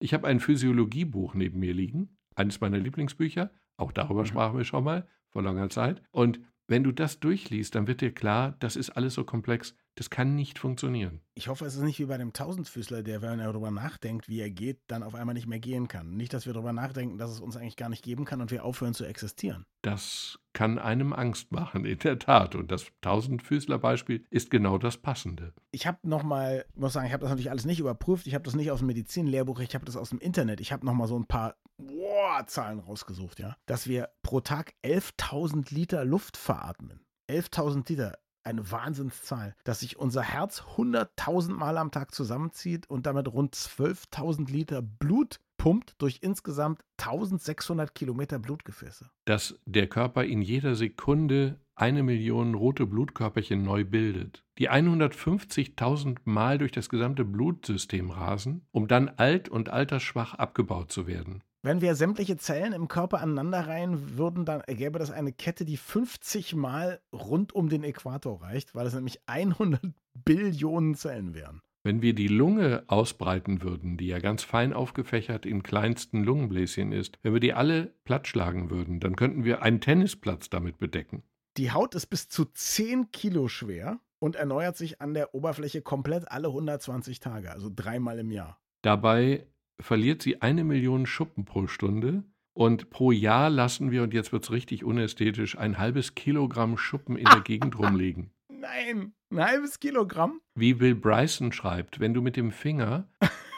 Ich 0.00 0.14
habe 0.14 0.26
ein 0.26 0.40
Physiologiebuch 0.40 1.34
neben 1.34 1.60
mir 1.60 1.74
liegen, 1.74 2.16
eines 2.34 2.60
meiner 2.60 2.78
Lieblingsbücher. 2.78 3.50
Auch 3.76 3.92
darüber 3.92 4.22
mhm. 4.22 4.26
sprachen 4.26 4.58
wir 4.58 4.64
schon 4.64 4.84
mal 4.84 5.06
vor 5.30 5.42
langer 5.42 5.70
Zeit. 5.70 6.02
Und 6.10 6.40
wenn 6.68 6.84
du 6.84 6.92
das 6.92 7.20
durchliest, 7.20 7.74
dann 7.74 7.86
wird 7.86 8.00
dir 8.00 8.12
klar, 8.12 8.56
das 8.58 8.76
ist 8.76 8.90
alles 8.90 9.14
so 9.14 9.24
komplex. 9.24 9.76
Das 9.94 10.08
kann 10.08 10.34
nicht 10.34 10.58
funktionieren. 10.58 11.20
Ich 11.34 11.48
hoffe, 11.48 11.66
es 11.66 11.74
ist 11.74 11.82
nicht 11.82 11.98
wie 11.98 12.06
bei 12.06 12.16
dem 12.16 12.32
Tausendfüßler, 12.32 13.02
der, 13.02 13.20
wenn 13.20 13.40
er 13.40 13.52
darüber 13.52 13.70
nachdenkt, 13.70 14.26
wie 14.26 14.40
er 14.40 14.50
geht, 14.50 14.80
dann 14.86 15.02
auf 15.02 15.14
einmal 15.14 15.34
nicht 15.34 15.46
mehr 15.46 15.60
gehen 15.60 15.86
kann. 15.86 16.16
Nicht, 16.16 16.32
dass 16.32 16.46
wir 16.46 16.54
darüber 16.54 16.72
nachdenken, 16.72 17.18
dass 17.18 17.30
es 17.30 17.40
uns 17.40 17.56
eigentlich 17.56 17.76
gar 17.76 17.90
nicht 17.90 18.02
geben 18.02 18.24
kann 18.24 18.40
und 18.40 18.50
wir 18.50 18.64
aufhören 18.64 18.94
zu 18.94 19.04
existieren. 19.04 19.66
Das 19.82 20.38
kann 20.54 20.78
einem 20.78 21.12
Angst 21.12 21.52
machen, 21.52 21.84
in 21.84 21.98
der 21.98 22.18
Tat. 22.18 22.54
Und 22.54 22.70
das 22.70 22.86
Tausendfüßler-Beispiel 23.02 24.24
ist 24.30 24.50
genau 24.50 24.78
das 24.78 24.96
Passende. 24.96 25.52
Ich 25.72 25.86
habe 25.86 25.98
nochmal, 26.02 26.64
muss 26.74 26.94
sagen, 26.94 27.06
ich 27.06 27.12
habe 27.12 27.22
das 27.22 27.30
natürlich 27.30 27.50
alles 27.50 27.66
nicht 27.66 27.80
überprüft. 27.80 28.26
Ich 28.26 28.34
habe 28.34 28.44
das 28.44 28.54
nicht 28.54 28.70
aus 28.70 28.78
dem 28.78 28.86
Medizinlehrbuch, 28.86 29.60
ich 29.60 29.74
habe 29.74 29.84
das 29.84 29.96
aus 29.96 30.10
dem 30.10 30.20
Internet. 30.20 30.60
Ich 30.60 30.72
habe 30.72 30.86
nochmal 30.86 31.08
so 31.08 31.18
ein 31.18 31.26
paar 31.26 31.56
wow, 31.76 32.44
Zahlen 32.46 32.78
rausgesucht, 32.78 33.38
ja. 33.40 33.56
Dass 33.66 33.86
wir 33.86 34.08
pro 34.22 34.40
Tag 34.40 34.74
11.000 34.84 35.74
Liter 35.74 36.04
Luft 36.04 36.36
veratmen. 36.36 37.00
11.000 37.28 37.88
Liter 37.88 38.18
eine 38.44 38.70
Wahnsinnszahl, 38.70 39.54
dass 39.64 39.80
sich 39.80 39.98
unser 39.98 40.22
Herz 40.22 40.62
100.000 40.76 41.52
Mal 41.52 41.78
am 41.78 41.90
Tag 41.90 42.14
zusammenzieht 42.14 42.88
und 42.88 43.06
damit 43.06 43.32
rund 43.32 43.54
12.000 43.54 44.50
Liter 44.50 44.82
Blut 44.82 45.40
pumpt 45.56 45.94
durch 45.98 46.18
insgesamt 46.22 46.82
1600 46.98 47.94
Kilometer 47.94 48.38
Blutgefäße. 48.38 49.08
Dass 49.24 49.60
der 49.64 49.86
Körper 49.86 50.24
in 50.24 50.42
jeder 50.42 50.74
Sekunde 50.74 51.60
eine 51.74 52.02
Million 52.02 52.54
rote 52.54 52.86
Blutkörperchen 52.86 53.62
neu 53.62 53.84
bildet, 53.84 54.44
die 54.58 54.70
150.000 54.70 56.18
Mal 56.24 56.58
durch 56.58 56.72
das 56.72 56.88
gesamte 56.88 57.24
Blutsystem 57.24 58.10
rasen, 58.10 58.66
um 58.72 58.88
dann 58.88 59.08
alt 59.08 59.48
und 59.48 59.68
altersschwach 59.68 60.34
abgebaut 60.34 60.92
zu 60.92 61.06
werden. 61.06 61.42
Wenn 61.64 61.80
wir 61.80 61.94
sämtliche 61.94 62.36
Zellen 62.36 62.72
im 62.72 62.88
Körper 62.88 63.20
aneinanderreihen 63.20 64.18
würden, 64.18 64.44
dann 64.44 64.62
ergäbe 64.62 64.98
das 64.98 65.12
eine 65.12 65.32
Kette, 65.32 65.64
die 65.64 65.76
50 65.76 66.56
Mal 66.56 67.00
rund 67.12 67.54
um 67.54 67.68
den 67.68 67.84
Äquator 67.84 68.42
reicht, 68.42 68.74
weil 68.74 68.84
es 68.84 68.94
nämlich 68.94 69.20
100 69.26 69.80
Billionen 70.24 70.96
Zellen 70.96 71.36
wären. 71.36 71.60
Wenn 71.84 72.02
wir 72.02 72.14
die 72.14 72.26
Lunge 72.26 72.82
ausbreiten 72.88 73.62
würden, 73.62 73.96
die 73.96 74.08
ja 74.08 74.18
ganz 74.18 74.42
fein 74.42 74.72
aufgefächert 74.72 75.46
in 75.46 75.62
kleinsten 75.62 76.24
Lungenbläschen 76.24 76.90
ist, 76.90 77.18
wenn 77.22 77.32
wir 77.32 77.40
die 77.40 77.54
alle 77.54 77.94
plattschlagen 78.04 78.70
würden, 78.70 78.98
dann 78.98 79.14
könnten 79.14 79.44
wir 79.44 79.62
einen 79.62 79.80
Tennisplatz 79.80 80.50
damit 80.50 80.78
bedecken. 80.78 81.22
Die 81.58 81.70
Haut 81.70 81.94
ist 81.94 82.06
bis 82.06 82.28
zu 82.28 82.44
10 82.44 83.12
Kilo 83.12 83.46
schwer 83.46 84.00
und 84.18 84.34
erneuert 84.34 84.76
sich 84.76 85.00
an 85.00 85.14
der 85.14 85.32
Oberfläche 85.32 85.80
komplett 85.80 86.28
alle 86.28 86.48
120 86.48 87.20
Tage, 87.20 87.52
also 87.52 87.70
dreimal 87.72 88.18
im 88.18 88.32
Jahr. 88.32 88.58
Dabei 88.82 89.46
verliert 89.80 90.22
sie 90.22 90.42
eine 90.42 90.64
Million 90.64 91.06
Schuppen 91.06 91.44
pro 91.44 91.66
Stunde. 91.66 92.24
Und 92.54 92.90
pro 92.90 93.12
Jahr 93.12 93.48
lassen 93.48 93.90
wir, 93.90 94.02
und 94.02 94.12
jetzt 94.12 94.32
wird 94.32 94.44
es 94.44 94.50
richtig 94.50 94.84
unästhetisch, 94.84 95.56
ein 95.56 95.78
halbes 95.78 96.14
Kilogramm 96.14 96.76
Schuppen 96.76 97.16
in 97.16 97.24
der 97.24 97.40
Gegend 97.44 97.78
rumliegen. 97.78 98.30
Nein, 98.48 99.14
ein 99.30 99.40
halbes 99.40 99.80
Kilogramm? 99.80 100.40
Wie 100.54 100.74
Bill 100.74 100.94
Bryson 100.94 101.52
schreibt, 101.52 101.98
wenn 101.98 102.14
du 102.14 102.20
mit 102.20 102.36
dem 102.36 102.52
Finger, 102.52 103.08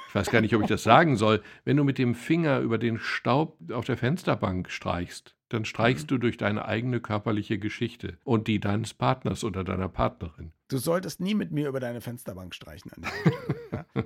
ich 0.09 0.15
weiß 0.15 0.31
gar 0.31 0.41
nicht, 0.41 0.55
ob 0.55 0.63
ich 0.63 0.69
das 0.69 0.85
sagen 0.85 1.17
soll, 1.17 1.43
wenn 1.65 1.77
du 1.77 1.85
mit 1.85 1.99
dem 1.99 2.15
Finger 2.15 2.61
über 2.61 2.79
den 2.79 2.99
Staub 2.99 3.59
auf 3.73 3.85
der 3.85 3.97
Fensterbank 3.97 4.71
streichst, 4.71 5.37
dann 5.49 5.65
streichst 5.65 6.05
mhm. 6.05 6.09
du 6.09 6.19
durch 6.19 6.37
deine 6.37 6.65
eigene 6.65 7.01
körperliche 7.01 7.59
Geschichte 7.59 8.19
und 8.25 8.49
die 8.49 8.61
deines 8.61 8.95
Partners 8.95 9.45
oder 9.45 9.65
deiner 9.65 9.89
Partnerin. 9.89 10.53
Du 10.69 10.79
solltest 10.79 11.21
nie 11.21 11.35
mit 11.35 11.51
mir 11.51 11.69
über 11.69 11.81
deine 11.81 12.01
Fensterbank 12.01 12.55
streichen. 12.55 12.93
An 12.93 13.03
ja? 13.95 14.05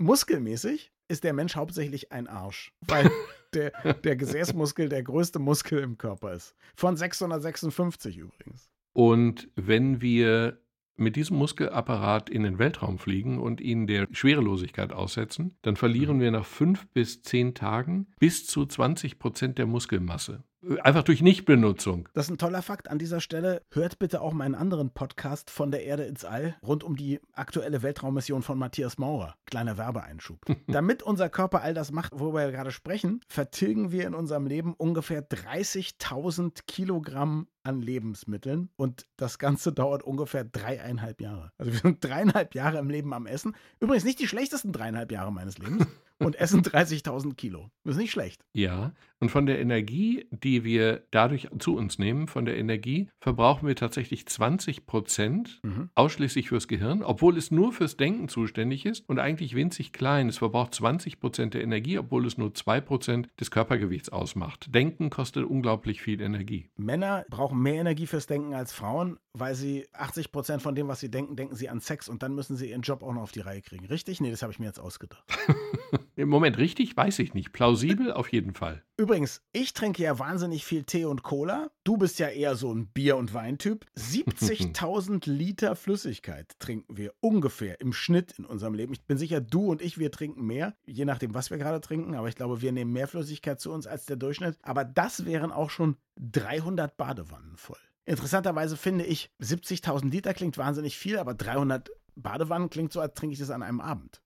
Muskelmäßig 0.00 0.92
ist 1.08 1.24
der 1.24 1.34
Mensch 1.34 1.56
hauptsächlich 1.56 2.10
ein 2.10 2.26
Arsch, 2.26 2.72
weil 2.88 3.10
der, 3.52 3.70
der 3.94 4.16
Gesäßmuskel 4.16 4.88
der 4.88 5.02
größte 5.02 5.38
Muskel 5.38 5.80
im 5.80 5.98
Körper 5.98 6.32
ist. 6.32 6.56
Von 6.74 6.96
656 6.96 8.16
übrigens. 8.16 8.70
Und 8.92 9.48
wenn 9.56 10.00
wir 10.00 10.58
mit 10.96 11.16
diesem 11.16 11.36
Muskelapparat 11.36 12.30
in 12.30 12.42
den 12.42 12.58
Weltraum 12.58 12.98
fliegen 12.98 13.38
und 13.38 13.60
ihn 13.60 13.86
der 13.86 14.06
Schwerelosigkeit 14.10 14.92
aussetzen, 14.92 15.56
dann 15.62 15.76
verlieren 15.76 16.16
mhm. 16.16 16.20
wir 16.20 16.30
nach 16.30 16.46
fünf 16.46 16.86
bis 16.88 17.22
zehn 17.22 17.54
Tagen 17.54 18.06
bis 18.18 18.46
zu 18.46 18.64
20 18.64 19.18
Prozent 19.18 19.58
der 19.58 19.66
Muskelmasse. 19.66 20.44
Einfach 20.82 21.02
durch 21.02 21.22
Nichtbenutzung. 21.22 22.08
Das 22.12 22.26
ist 22.26 22.30
ein 22.30 22.38
toller 22.38 22.60
Fakt. 22.60 22.90
An 22.90 22.98
dieser 22.98 23.20
Stelle 23.20 23.62
hört 23.70 23.98
bitte 23.98 24.20
auch 24.20 24.32
meinen 24.32 24.54
anderen 24.54 24.90
Podcast 24.90 25.50
von 25.50 25.70
der 25.70 25.84
Erde 25.84 26.04
ins 26.04 26.24
All 26.24 26.54
rund 26.62 26.84
um 26.84 26.96
die 26.96 27.18
aktuelle 27.32 27.82
Weltraummission 27.82 28.42
von 28.42 28.58
Matthias 28.58 28.98
Maurer. 28.98 29.36
Kleiner 29.46 29.78
Werbeeinschub. 29.78 30.44
Damit 30.66 31.02
unser 31.02 31.30
Körper 31.30 31.62
all 31.62 31.72
das 31.72 31.92
macht, 31.92 32.12
worüber 32.18 32.44
wir 32.44 32.52
gerade 32.52 32.72
sprechen, 32.72 33.20
vertilgen 33.26 33.90
wir 33.90 34.06
in 34.06 34.14
unserem 34.14 34.46
Leben 34.46 34.74
ungefähr 34.74 35.26
30.000 35.26 36.66
Kilogramm 36.66 37.48
an 37.62 37.80
Lebensmitteln 37.80 38.70
und 38.76 39.06
das 39.16 39.38
Ganze 39.38 39.72
dauert 39.72 40.02
ungefähr 40.02 40.44
dreieinhalb 40.44 41.20
Jahre. 41.20 41.52
Also 41.58 41.72
wir 41.72 41.78
sind 41.78 42.04
dreieinhalb 42.04 42.54
Jahre 42.54 42.78
im 42.78 42.90
Leben 42.90 43.12
am 43.14 43.26
Essen. 43.26 43.54
Übrigens 43.80 44.04
nicht 44.04 44.18
die 44.18 44.28
schlechtesten 44.28 44.72
dreieinhalb 44.72 45.10
Jahre 45.12 45.32
meines 45.32 45.58
Lebens. 45.58 45.86
und 46.20 46.36
essen 46.36 46.62
30.000 46.62 47.34
Kilo. 47.34 47.70
Das 47.84 47.96
ist 47.96 48.00
nicht 48.00 48.10
schlecht. 48.10 48.44
Ja, 48.52 48.92
und 49.20 49.30
von 49.30 49.44
der 49.44 49.60
Energie, 49.60 50.26
die 50.30 50.64
wir 50.64 51.02
dadurch 51.10 51.48
zu 51.58 51.76
uns 51.76 51.98
nehmen, 51.98 52.26
von 52.26 52.46
der 52.46 52.56
Energie 52.56 53.08
verbrauchen 53.20 53.68
wir 53.68 53.76
tatsächlich 53.76 54.26
20 54.26 54.86
Prozent 54.86 55.60
mhm. 55.62 55.90
ausschließlich 55.94 56.48
fürs 56.48 56.68
Gehirn, 56.68 57.02
obwohl 57.02 57.36
es 57.36 57.50
nur 57.50 57.72
fürs 57.72 57.98
Denken 57.98 58.28
zuständig 58.28 58.86
ist 58.86 59.06
und 59.08 59.18
eigentlich 59.18 59.54
winzig 59.54 59.92
klein. 59.92 60.28
Es 60.28 60.38
verbraucht 60.38 60.74
20 60.74 61.20
Prozent 61.20 61.52
der 61.52 61.62
Energie, 61.62 61.98
obwohl 61.98 62.26
es 62.26 62.38
nur 62.38 62.54
2 62.54 62.80
Prozent 62.80 63.28
des 63.38 63.50
Körpergewichts 63.50 64.08
ausmacht. 64.08 64.74
Denken 64.74 65.10
kostet 65.10 65.44
unglaublich 65.44 66.00
viel 66.00 66.22
Energie. 66.22 66.70
Männer 66.76 67.26
brauchen 67.28 67.60
mehr 67.60 67.80
Energie 67.80 68.06
fürs 68.06 68.26
Denken 68.26 68.54
als 68.54 68.72
Frauen, 68.72 69.18
weil 69.34 69.54
sie 69.54 69.86
80 69.92 70.32
Prozent 70.32 70.62
von 70.62 70.74
dem, 70.74 70.88
was 70.88 71.00
sie 71.00 71.10
denken, 71.10 71.36
denken 71.36 71.56
sie 71.56 71.68
an 71.68 71.80
Sex 71.80 72.08
und 72.08 72.22
dann 72.22 72.34
müssen 72.34 72.56
sie 72.56 72.70
ihren 72.70 72.82
Job 72.82 73.02
auch 73.02 73.12
noch 73.12 73.22
auf 73.22 73.32
die 73.32 73.40
Reihe 73.40 73.60
kriegen. 73.60 73.84
Richtig? 73.86 74.20
Nee, 74.22 74.30
das 74.30 74.40
habe 74.40 74.52
ich 74.52 74.58
mir 74.58 74.66
jetzt 74.66 74.80
ausgedacht. 74.80 75.24
Im 76.20 76.28
Moment 76.28 76.58
richtig, 76.58 76.94
weiß 76.94 77.18
ich 77.20 77.32
nicht. 77.32 77.50
Plausibel 77.50 78.12
auf 78.12 78.30
jeden 78.30 78.52
Fall. 78.52 78.82
Übrigens, 78.98 79.40
ich 79.54 79.72
trinke 79.72 80.02
ja 80.02 80.18
wahnsinnig 80.18 80.66
viel 80.66 80.84
Tee 80.84 81.06
und 81.06 81.22
Cola. 81.22 81.70
Du 81.82 81.96
bist 81.96 82.18
ja 82.18 82.28
eher 82.28 82.56
so 82.56 82.70
ein 82.70 82.88
Bier- 82.88 83.16
und 83.16 83.32
Weintyp. 83.32 83.86
70.000 83.96 85.30
Liter 85.30 85.76
Flüssigkeit 85.76 86.52
trinken 86.58 86.98
wir 86.98 87.14
ungefähr 87.20 87.80
im 87.80 87.94
Schnitt 87.94 88.34
in 88.38 88.44
unserem 88.44 88.74
Leben. 88.74 88.92
Ich 88.92 89.06
bin 89.06 89.16
sicher, 89.16 89.40
du 89.40 89.70
und 89.70 89.80
ich, 89.80 89.96
wir 89.96 90.10
trinken 90.10 90.44
mehr, 90.44 90.76
je 90.84 91.06
nachdem, 91.06 91.32
was 91.32 91.48
wir 91.48 91.56
gerade 91.56 91.80
trinken. 91.80 92.14
Aber 92.14 92.28
ich 92.28 92.36
glaube, 92.36 92.60
wir 92.60 92.72
nehmen 92.72 92.92
mehr 92.92 93.08
Flüssigkeit 93.08 93.58
zu 93.58 93.72
uns 93.72 93.86
als 93.86 94.04
der 94.04 94.16
Durchschnitt. 94.16 94.58
Aber 94.60 94.84
das 94.84 95.24
wären 95.24 95.50
auch 95.50 95.70
schon 95.70 95.96
300 96.16 96.98
Badewannen 96.98 97.56
voll. 97.56 97.78
Interessanterweise 98.04 98.76
finde 98.76 99.06
ich, 99.06 99.30
70.000 99.40 100.10
Liter 100.10 100.34
klingt 100.34 100.58
wahnsinnig 100.58 100.98
viel, 100.98 101.16
aber 101.16 101.32
300 101.32 101.90
Badewannen 102.14 102.68
klingt 102.68 102.92
so, 102.92 103.00
als 103.00 103.14
trinke 103.14 103.32
ich 103.32 103.40
das 103.40 103.48
an 103.48 103.62
einem 103.62 103.80
Abend. 103.80 104.20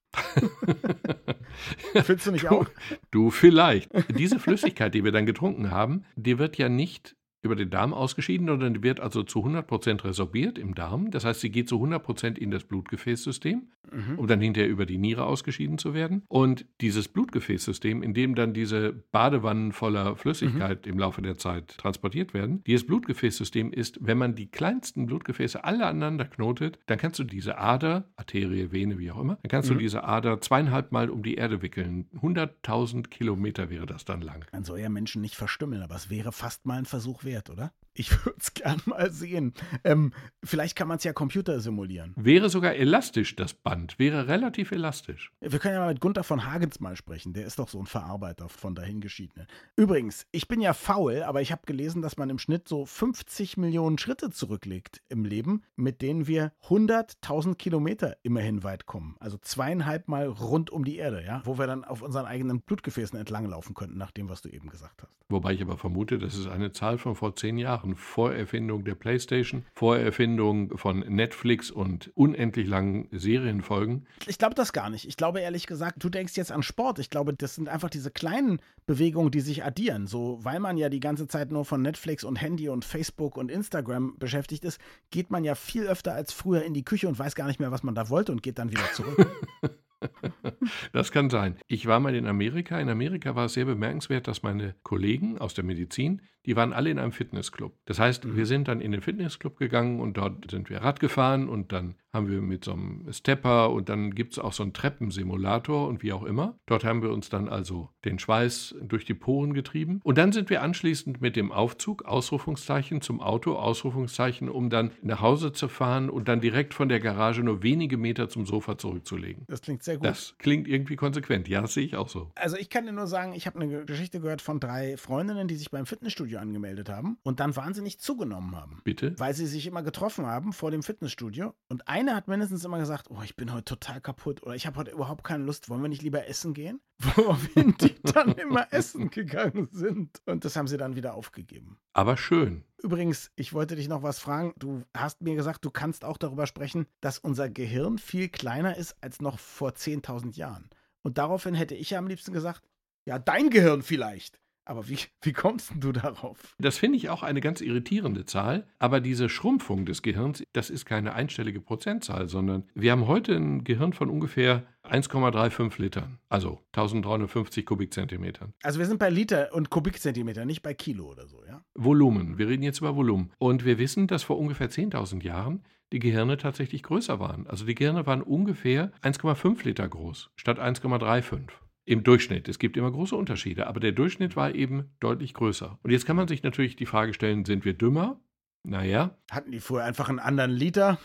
Findest 2.03 2.27
du 2.27 2.33
nicht 2.33 2.49
auch? 2.49 2.67
Du, 3.11 3.25
du 3.25 3.31
vielleicht. 3.31 3.91
Diese 4.19 4.39
Flüssigkeit, 4.39 4.95
die 4.95 5.05
wir 5.05 5.13
dann 5.13 5.27
getrunken 5.27 5.71
haben, 5.71 6.05
die 6.17 6.39
wird 6.39 6.57
ja 6.59 6.69
nicht 6.69 7.17
über 7.45 7.57
den 7.57 7.71
Darm 7.71 7.93
ausgeschieden, 7.93 8.47
sondern 8.47 8.83
wird 8.83 9.01
also 9.01 9.23
zu 9.23 9.41
100% 9.41 10.05
resorbiert 10.05 10.59
im 10.59 10.75
Darm. 10.75 11.11
Das 11.11 11.25
heißt, 11.25 11.41
sie 11.41 11.51
geht 11.51 11.69
zu 11.69 11.77
100% 11.77 12.39
in 12.39 12.51
das 12.51 12.65
Blutgefäßsystem, 12.65 13.63
mhm. 13.93 14.19
um 14.19 14.27
dann 14.27 14.41
hinterher 14.41 14.71
über 14.71 14.87
die 14.87 14.99
Niere 14.99 15.25
ausgeschieden 15.25 15.79
zu 15.79 15.95
werden. 15.95 16.23
Und 16.29 16.65
dieses 16.81 17.09
Blutgefäßsystem, 17.09 18.03
in 18.03 18.15
dem 18.15 18.35
dann 18.35 18.55
diese 18.55 18.93
Badewannen 18.93 19.73
voller 19.73 20.17
Flüssigkeit 20.17 20.87
mhm. 20.87 20.93
im 20.93 20.99
Laufe 20.99 21.23
der 21.23 21.37
Zeit 21.37 21.77
transportiert 21.79 22.35
werden, 22.35 22.63
dieses 22.67 22.87
Blutgefäßsystem 22.87 23.73
ist, 23.73 23.99
wenn 24.01 24.19
man 24.19 24.35
die 24.35 24.47
kleinsten 24.47 25.07
Blutgefäße 25.07 25.63
alle 25.63 25.87
aneinander 25.87 26.25
knotet, 26.25 26.79
dann 26.87 26.99
kannst 26.99 27.19
du 27.19 27.25
diese 27.25 27.59
Ader, 27.59 28.09
Arterie, 28.17 28.73
Vene, 28.73 28.99
wie 28.99 29.11
auch 29.11 29.21
immer, 29.21 29.39
dann 29.43 29.51
kannst 29.51 29.69
mhm. 29.69 29.75
du 29.75 29.81
diese 29.81 30.05
Ader 30.05 30.41
zweieinhalb 30.41 30.93
Mal 30.93 31.11
um 31.11 31.23
die 31.23 31.35
Erde 31.35 31.61
wickeln. 31.61 32.07
100.000 32.23 33.09
Kilometer 33.09 33.69
wäre 33.69 33.87
das 33.87 34.05
dann 34.05 34.23
lang. 34.23 34.47
Man 34.53 34.65
soll 34.65 34.81
ja 34.81 34.89
Menschen 34.89 35.21
nicht 35.21 35.35
verstümmeln, 35.35 35.83
aber 35.83 35.95
es 35.95 36.09
wäre 36.09 36.33
fast 36.33 36.67
mal 36.67 36.79
ein 36.79 36.87
Versuch 36.87 37.25
wert 37.25 37.34
wert, 37.35 37.51
oder? 37.51 37.73
Ich 37.97 38.25
würde 38.25 38.39
es 38.41 38.55
gern 38.55 38.81
mal 38.87 39.11
sehen. 39.11 39.55
Ähm, 39.85 40.13
vielleicht 40.43 40.77
kann 40.77 40.89
man 40.89 40.99
es 40.99 41.05
ja 41.05 41.13
Computer 41.13 41.61
simulieren. 41.61 42.13
Wäre 42.17 42.51
sogar 42.51 42.75
elastisch, 42.75 43.37
das 43.37 43.55
Band. 43.55 43.99
Wäre 43.99 44.27
relativ 44.27 44.73
elastisch. 44.73 45.31
Wir 45.41 45.59
können 45.61 45.75
ja 45.75 45.81
mal 45.81 45.93
mit 45.93 46.01
Gunther 46.01 46.25
von 46.25 46.45
Hagens 46.45 46.81
mal 46.81 46.97
sprechen. 46.97 47.33
Der 47.33 47.47
ist 47.47 47.59
doch 47.59 47.69
so 47.69 47.79
ein 47.79 47.87
Verarbeiter 47.87 48.49
von 48.49 48.75
dahingeschiedenen. 48.75 49.47
Übrigens, 49.77 50.27
ich 50.33 50.49
bin 50.49 50.61
ja 50.61 50.73
faul, 50.73 51.23
aber 51.23 51.41
ich 51.41 51.53
habe 51.53 51.63
gelesen, 51.67 52.03
dass 52.03 52.17
man 52.17 52.31
im 52.31 52.39
Schnitt 52.39 52.69
so 52.69 52.85
50 52.85 53.57
Millionen 53.57 53.99
Schritte 53.99 54.31
zurücklegt 54.31 55.03
im 55.09 55.25
Leben, 55.25 55.63
mit 55.77 56.03
denen 56.03 56.27
wir 56.27 56.53
100.000 56.69 57.55
Kilometer 57.55 58.17
immerhin 58.23 58.65
weit 58.65 58.87
kommen. 58.87 59.17
Also 59.21 59.39
zweieinhalb 59.39 60.09
Mal 60.09 60.27
rund 60.27 60.71
um 60.71 60.85
die 60.85 60.97
Erde, 60.97 61.25
ja, 61.25 61.43
wo 61.45 61.59
wir 61.59 61.67
dann 61.69 61.85
auf 61.85 62.03
unseren 62.03 62.27
eigenen 62.27 62.61
Blutgefäßen 62.61 63.19
entlanglaufen 63.19 63.75
könnten, 63.75 63.99
nach 63.99 64.11
dem, 64.11 64.29
was 64.29 64.43
du 64.43 64.49
eben 64.49 64.69
gesagt 64.69 65.03
hast. 65.03 65.13
Wobei 65.29 65.53
ich 65.53 65.63
aber 65.63 65.79
vermute, 65.79 66.19
das 66.19 66.35
ist 66.35 66.49
eine 66.49 66.73
Zahl 66.73 66.99
von 66.99 67.15
vor 67.15 67.37
zehn 67.37 67.57
Jahren. 67.57 67.84
Jahren 67.85 67.97
vor 67.97 68.33
Erfindung 68.33 68.85
der 68.85 68.95
PlayStation, 68.95 69.65
vor 69.75 69.97
Erfindung 69.97 70.77
von 70.77 71.01
Netflix 71.01 71.71
und 71.71 72.11
unendlich 72.15 72.67
langen 72.67 73.09
Serienfolgen. 73.13 74.07
Ich 74.27 74.39
glaube 74.39 74.55
das 74.55 74.73
gar 74.73 74.91
nicht. 74.91 75.07
Ich 75.07 75.17
glaube 75.17 75.41
ehrlich 75.41 75.67
gesagt, 75.67 76.03
du 76.03 76.09
denkst 76.09 76.37
jetzt 76.37 76.53
an 76.53 76.63
Sport. 76.63 76.99
Ich 76.99 77.11
glaube, 77.11 77.35
das 77.35 77.55
sind 77.55 77.69
einfach 77.69 77.91
diese 77.91 78.11
kleinen 78.11 78.61
Bewegungen, 78.87 79.31
die 79.31 79.41
sich 79.41 79.65
addieren. 79.65 80.07
So, 80.07 80.39
weil 80.43 80.61
man 80.61 80.77
ja 80.77 80.89
die 80.89 81.01
ganze 81.01 81.27
Zeit 81.27 81.53
nur 81.53 81.65
von 81.65 81.83
Netflix 81.83 82.25
und 82.25 82.37
Handy 82.37 82.69
und 82.69 82.85
Facebook 82.85 83.37
und 83.37 83.51
Instagram 83.51 84.17
beschäftigt 84.19 84.65
ist, 84.65 84.81
geht 85.11 85.31
man 85.31 85.45
ja 85.45 85.55
viel 85.55 85.87
öfter 85.87 86.15
als 86.15 86.33
früher 86.33 86.63
in 86.63 86.75
die 86.75 86.85
Küche 86.85 87.09
und 87.09 87.19
weiß 87.19 87.35
gar 87.35 87.47
nicht 87.47 87.61
mehr, 87.61 87.71
was 87.71 87.83
man 87.83 87.95
da 87.95 88.09
wollte 88.09 88.33
und 88.33 88.43
geht 88.43 88.59
dann 88.59 88.71
wieder 88.71 88.91
zurück. 88.93 89.27
Das 90.93 91.13
kann 91.13 91.31
sein. 91.31 91.57
Ich 91.67 91.87
war 91.87 92.01
mal 92.01 92.15
in 92.15 92.27
Amerika. 92.27 92.79
In 92.81 92.89
Amerika 92.89 93.35
war 93.35 93.47
es 93.47 93.55
sehr 93.55 93.65
bemerkenswert, 93.65 94.29
dass 94.29 94.43
meine 94.43 94.75
Kollegen 94.83 95.39
aus 95.39 95.55
der 95.55 95.65
Medizin, 95.65 96.23
die 96.47 96.57
waren 96.57 96.73
alle 96.73 96.91
in 96.91 96.99
einem 96.99 97.13
Fitnessclub. 97.13 97.75
Das 97.87 97.99
heißt, 97.99 98.25
mhm. 98.25 98.37
wir 98.37 98.47
sind 98.47 98.69
dann 98.69 98.81
in 98.81 98.93
den 98.93 99.01
Fitnessclub 99.01 99.57
gegangen 99.57 100.01
und 100.01 100.17
dort 100.17 100.51
sind 100.51 100.71
wir 100.71 100.83
Rad 100.83 101.01
gefahren 101.01 101.49
und 101.49 101.73
dann 101.73 101.97
haben 102.13 102.29
wir 102.29 102.41
mit 102.41 102.65
so 102.65 102.73
einem 102.73 103.13
Stepper 103.13 103.71
und 103.71 103.89
dann 103.89 104.15
gibt 104.15 104.35
es 104.35 104.39
auch 104.39 104.53
so 104.53 104.63
einen 104.63 104.73
Treppensimulator 104.73 105.89
und 105.89 106.03
wie 106.03 106.13
auch 106.13 106.23
immer. 106.23 106.59
Dort 106.67 106.85
haben 106.85 107.03
wir 107.03 107.11
uns 107.11 107.29
dann 107.29 107.49
also 107.49 107.91
den 108.05 108.21
Schweiß 108.21 108.77
durch 108.83 109.05
die 109.05 109.15
Poren 109.15 109.53
getrieben. 109.53 110.01
Und 110.05 110.17
dann 110.17 110.31
sind 110.31 110.49
wir 110.49 110.63
anschließend 110.63 111.21
mit 111.21 111.35
dem 111.35 111.51
Aufzug, 111.51 112.05
Ausrufungszeichen, 112.05 113.01
zum 113.01 113.21
Auto, 113.21 113.57
Ausrufungszeichen, 113.57 114.49
um 114.49 114.71
dann 114.71 114.93
nach 115.03 115.21
Hause 115.21 115.53
zu 115.53 115.69
fahren 115.69 116.09
und 116.09 116.29
dann 116.29 116.41
direkt 116.41 116.73
von 116.73 116.89
der 116.89 117.01
Garage 117.01 117.43
nur 117.43 117.65
wenige 117.65 117.97
Meter 117.97 118.29
zum 118.29 118.47
Sofa 118.47 118.79
zurückzulegen. 118.79 119.45
Das 119.49 119.61
klingt 119.61 119.83
sehr 119.83 119.97
gut. 119.97 120.07
Das 120.07 120.37
klingt 120.39 120.69
irgendwie 120.69 120.97
konsequent. 120.97 121.49
Ja, 121.49 121.61
das 121.63 121.75
sehe 121.75 121.85
ich 121.85 121.97
auch 121.97 122.09
so. 122.09 122.31
Also 122.37 122.57
ich 122.57 122.71
kann 122.71 122.87
dir 122.87 122.93
nur 122.93 123.09
sagen, 123.09 123.33
ich 123.33 123.47
habe 123.47 123.59
eine 123.61 123.85
Geschichte 123.85 124.21
gehört 124.21 124.41
von 124.41 124.61
drei 124.61 124.97
Freundinnen, 124.97 125.49
die 125.49 125.57
sich 125.57 125.71
beim 125.73 125.85
Fitnessstudio 125.85 126.34
angemeldet 126.39 126.89
haben 126.89 127.19
und 127.23 127.41
dann 127.41 127.57
wahnsinnig 127.57 127.99
zugenommen 127.99 128.55
haben. 128.55 128.81
Bitte? 128.85 129.19
Weil 129.19 129.35
sie 129.35 129.47
sich 129.47 129.67
immer 129.67 129.83
getroffen 129.83 130.27
haben 130.27 130.53
vor 130.53 130.71
dem 130.71 130.83
Fitnessstudio 130.83 131.55
und 131.69 131.89
ein 131.89 132.05
eine 132.05 132.17
hat 132.17 132.29
mindestens 132.29 132.65
immer 132.65 132.79
gesagt, 132.79 133.09
oh, 133.11 133.23
ich 133.25 133.35
bin 133.35 133.53
heute 133.53 133.65
total 133.65 134.01
kaputt 134.01 134.43
oder 134.43 134.55
ich 134.55 134.67
habe 134.67 134.77
heute 134.77 134.91
überhaupt 134.91 135.25
keine 135.25 135.45
Lust, 135.45 135.71
wollen 135.71 135.81
wir 135.81 135.89
nicht 135.89 136.03
lieber 136.03 136.27
essen 136.29 136.53
gehen? 136.53 136.81
Woraufhin 136.99 137.75
die 137.81 137.95
dann 138.03 138.33
immer 138.33 138.73
essen 138.73 139.11
gegangen 139.11 139.69
sind. 139.73 140.21
Und 140.27 140.45
das 140.45 140.55
haben 140.57 140.69
sie 140.69 140.77
dann 140.77 140.97
wieder 140.97 141.15
aufgegeben. 141.15 141.79
Aber 141.93 142.17
schön. 142.17 142.65
Übrigens, 142.83 143.31
ich 143.37 143.55
wollte 143.55 143.75
dich 143.77 143.89
noch 143.89 144.03
was 144.03 144.19
fragen. 144.19 144.53
Du 144.59 144.83
hast 144.95 145.23
mir 145.23 145.35
gesagt, 145.35 145.65
du 145.65 145.71
kannst 145.71 146.05
auch 146.05 146.19
darüber 146.19 146.47
sprechen, 146.47 146.87
dass 147.01 147.19
unser 147.19 147.49
Gehirn 147.49 147.99
viel 147.99 148.29
kleiner 148.29 148.77
ist 148.77 148.97
als 149.01 149.23
noch 149.23 149.39
vor 149.39 149.71
10.000 149.71 150.37
Jahren. 150.37 150.69
Und 151.03 151.17
daraufhin 151.17 151.55
hätte 151.55 151.75
ich 151.75 151.91
ja 151.91 151.99
am 151.99 152.07
liebsten 152.07 152.33
gesagt, 152.33 152.63
ja, 153.07 153.19
dein 153.19 153.51
Gehirn 153.51 153.83
vielleicht. 153.83 154.41
Aber 154.65 154.89
wie, 154.89 154.99
wie 155.23 155.33
kommst 155.33 155.73
du 155.79 155.93
darauf? 155.93 156.55
Das 156.59 156.79
finde 156.79 156.97
ich 156.97 157.09
auch 157.11 157.23
eine 157.23 157.41
ganz 157.41 157.61
irritierende 157.61 158.25
Zahl. 158.25 158.67
Aber 158.79 159.01
diese 159.01 159.29
Schrumpfung 159.29 159.87
des 159.87 160.03
Gehirns, 160.03 160.43
das 160.53 160.71
ist 160.71 160.85
keine 160.85 161.15
einstellige 161.15 161.61
Prozentzahl, 161.61 162.29
sondern 162.29 162.65
wir 162.75 162.93
haben 162.93 163.07
heute 163.07 163.35
ein 163.35 163.65
Gehirn 163.65 163.93
von 163.93 164.11
ungefähr 164.11 164.65
1,35 164.85 165.81
Litern, 165.81 166.19
also 166.29 166.61
1350 166.73 167.65
Kubikzentimetern. 167.65 168.53
Also 168.63 168.79
wir 168.79 168.87
sind 168.87 168.99
bei 168.99 169.09
Liter 169.09 169.49
und 169.55 169.71
Kubikzentimeter, 169.71 170.45
nicht 170.45 170.63
bei 170.63 170.75
Kilo 170.75 171.11
oder 171.11 171.27
so, 171.27 171.43
ja? 171.47 171.65
Volumen, 171.75 172.37
wir 172.37 172.49
reden 172.49 172.63
jetzt 172.63 172.81
über 172.81 172.95
Volumen. 172.95 173.33
Und 173.39 173.65
wir 173.65 173.79
wissen, 173.79 174.07
dass 174.07 174.23
vor 174.25 174.39
ungefähr 174.39 174.71
10.000 174.71 175.23
Jahren 175.23 175.65
die 175.93 176.01
Gehirne 176.01 176.37
tatsächlich 176.37 176.83
größer 176.83 177.21
waren. 177.21 177.47
Also 177.47 177.65
die 177.65 177.75
Gehirne 177.75 178.05
waren 178.07 178.21
ungefähr 178.21 178.93
1,5 179.03 179.65
Liter 179.65 179.89
groß 179.89 180.31
statt 180.37 180.59
1,35. 180.59 181.49
Im 181.87 182.03
Durchschnitt. 182.03 182.49
Es 182.49 182.59
gibt 182.59 182.77
immer 182.77 182.91
große 182.91 183.15
Unterschiede, 183.15 183.67
aber 183.67 183.79
der 183.79 183.93
Durchschnitt 183.93 184.37
war 184.37 184.55
eben 184.55 184.95
deutlich 185.01 185.35
größer. 185.35 185.79
Und 185.83 185.91
jetzt 185.91 186.07
kann 186.07 186.17
man 186.17 186.29
sich 186.29 186.43
natürlich 186.43 186.77
die 186.77 186.87
Frage 186.87 187.13
stellen, 187.13 187.45
sind 187.45 187.65
wir 187.65 187.75
dümmer? 187.75 188.21
Naja. 188.63 189.17
Hatten 189.31 189.53
die 189.53 189.61
vorher 189.61 189.87
einfach 189.87 190.09
einen 190.09 190.19
anderen 190.19 190.51
Liter? 190.51 190.99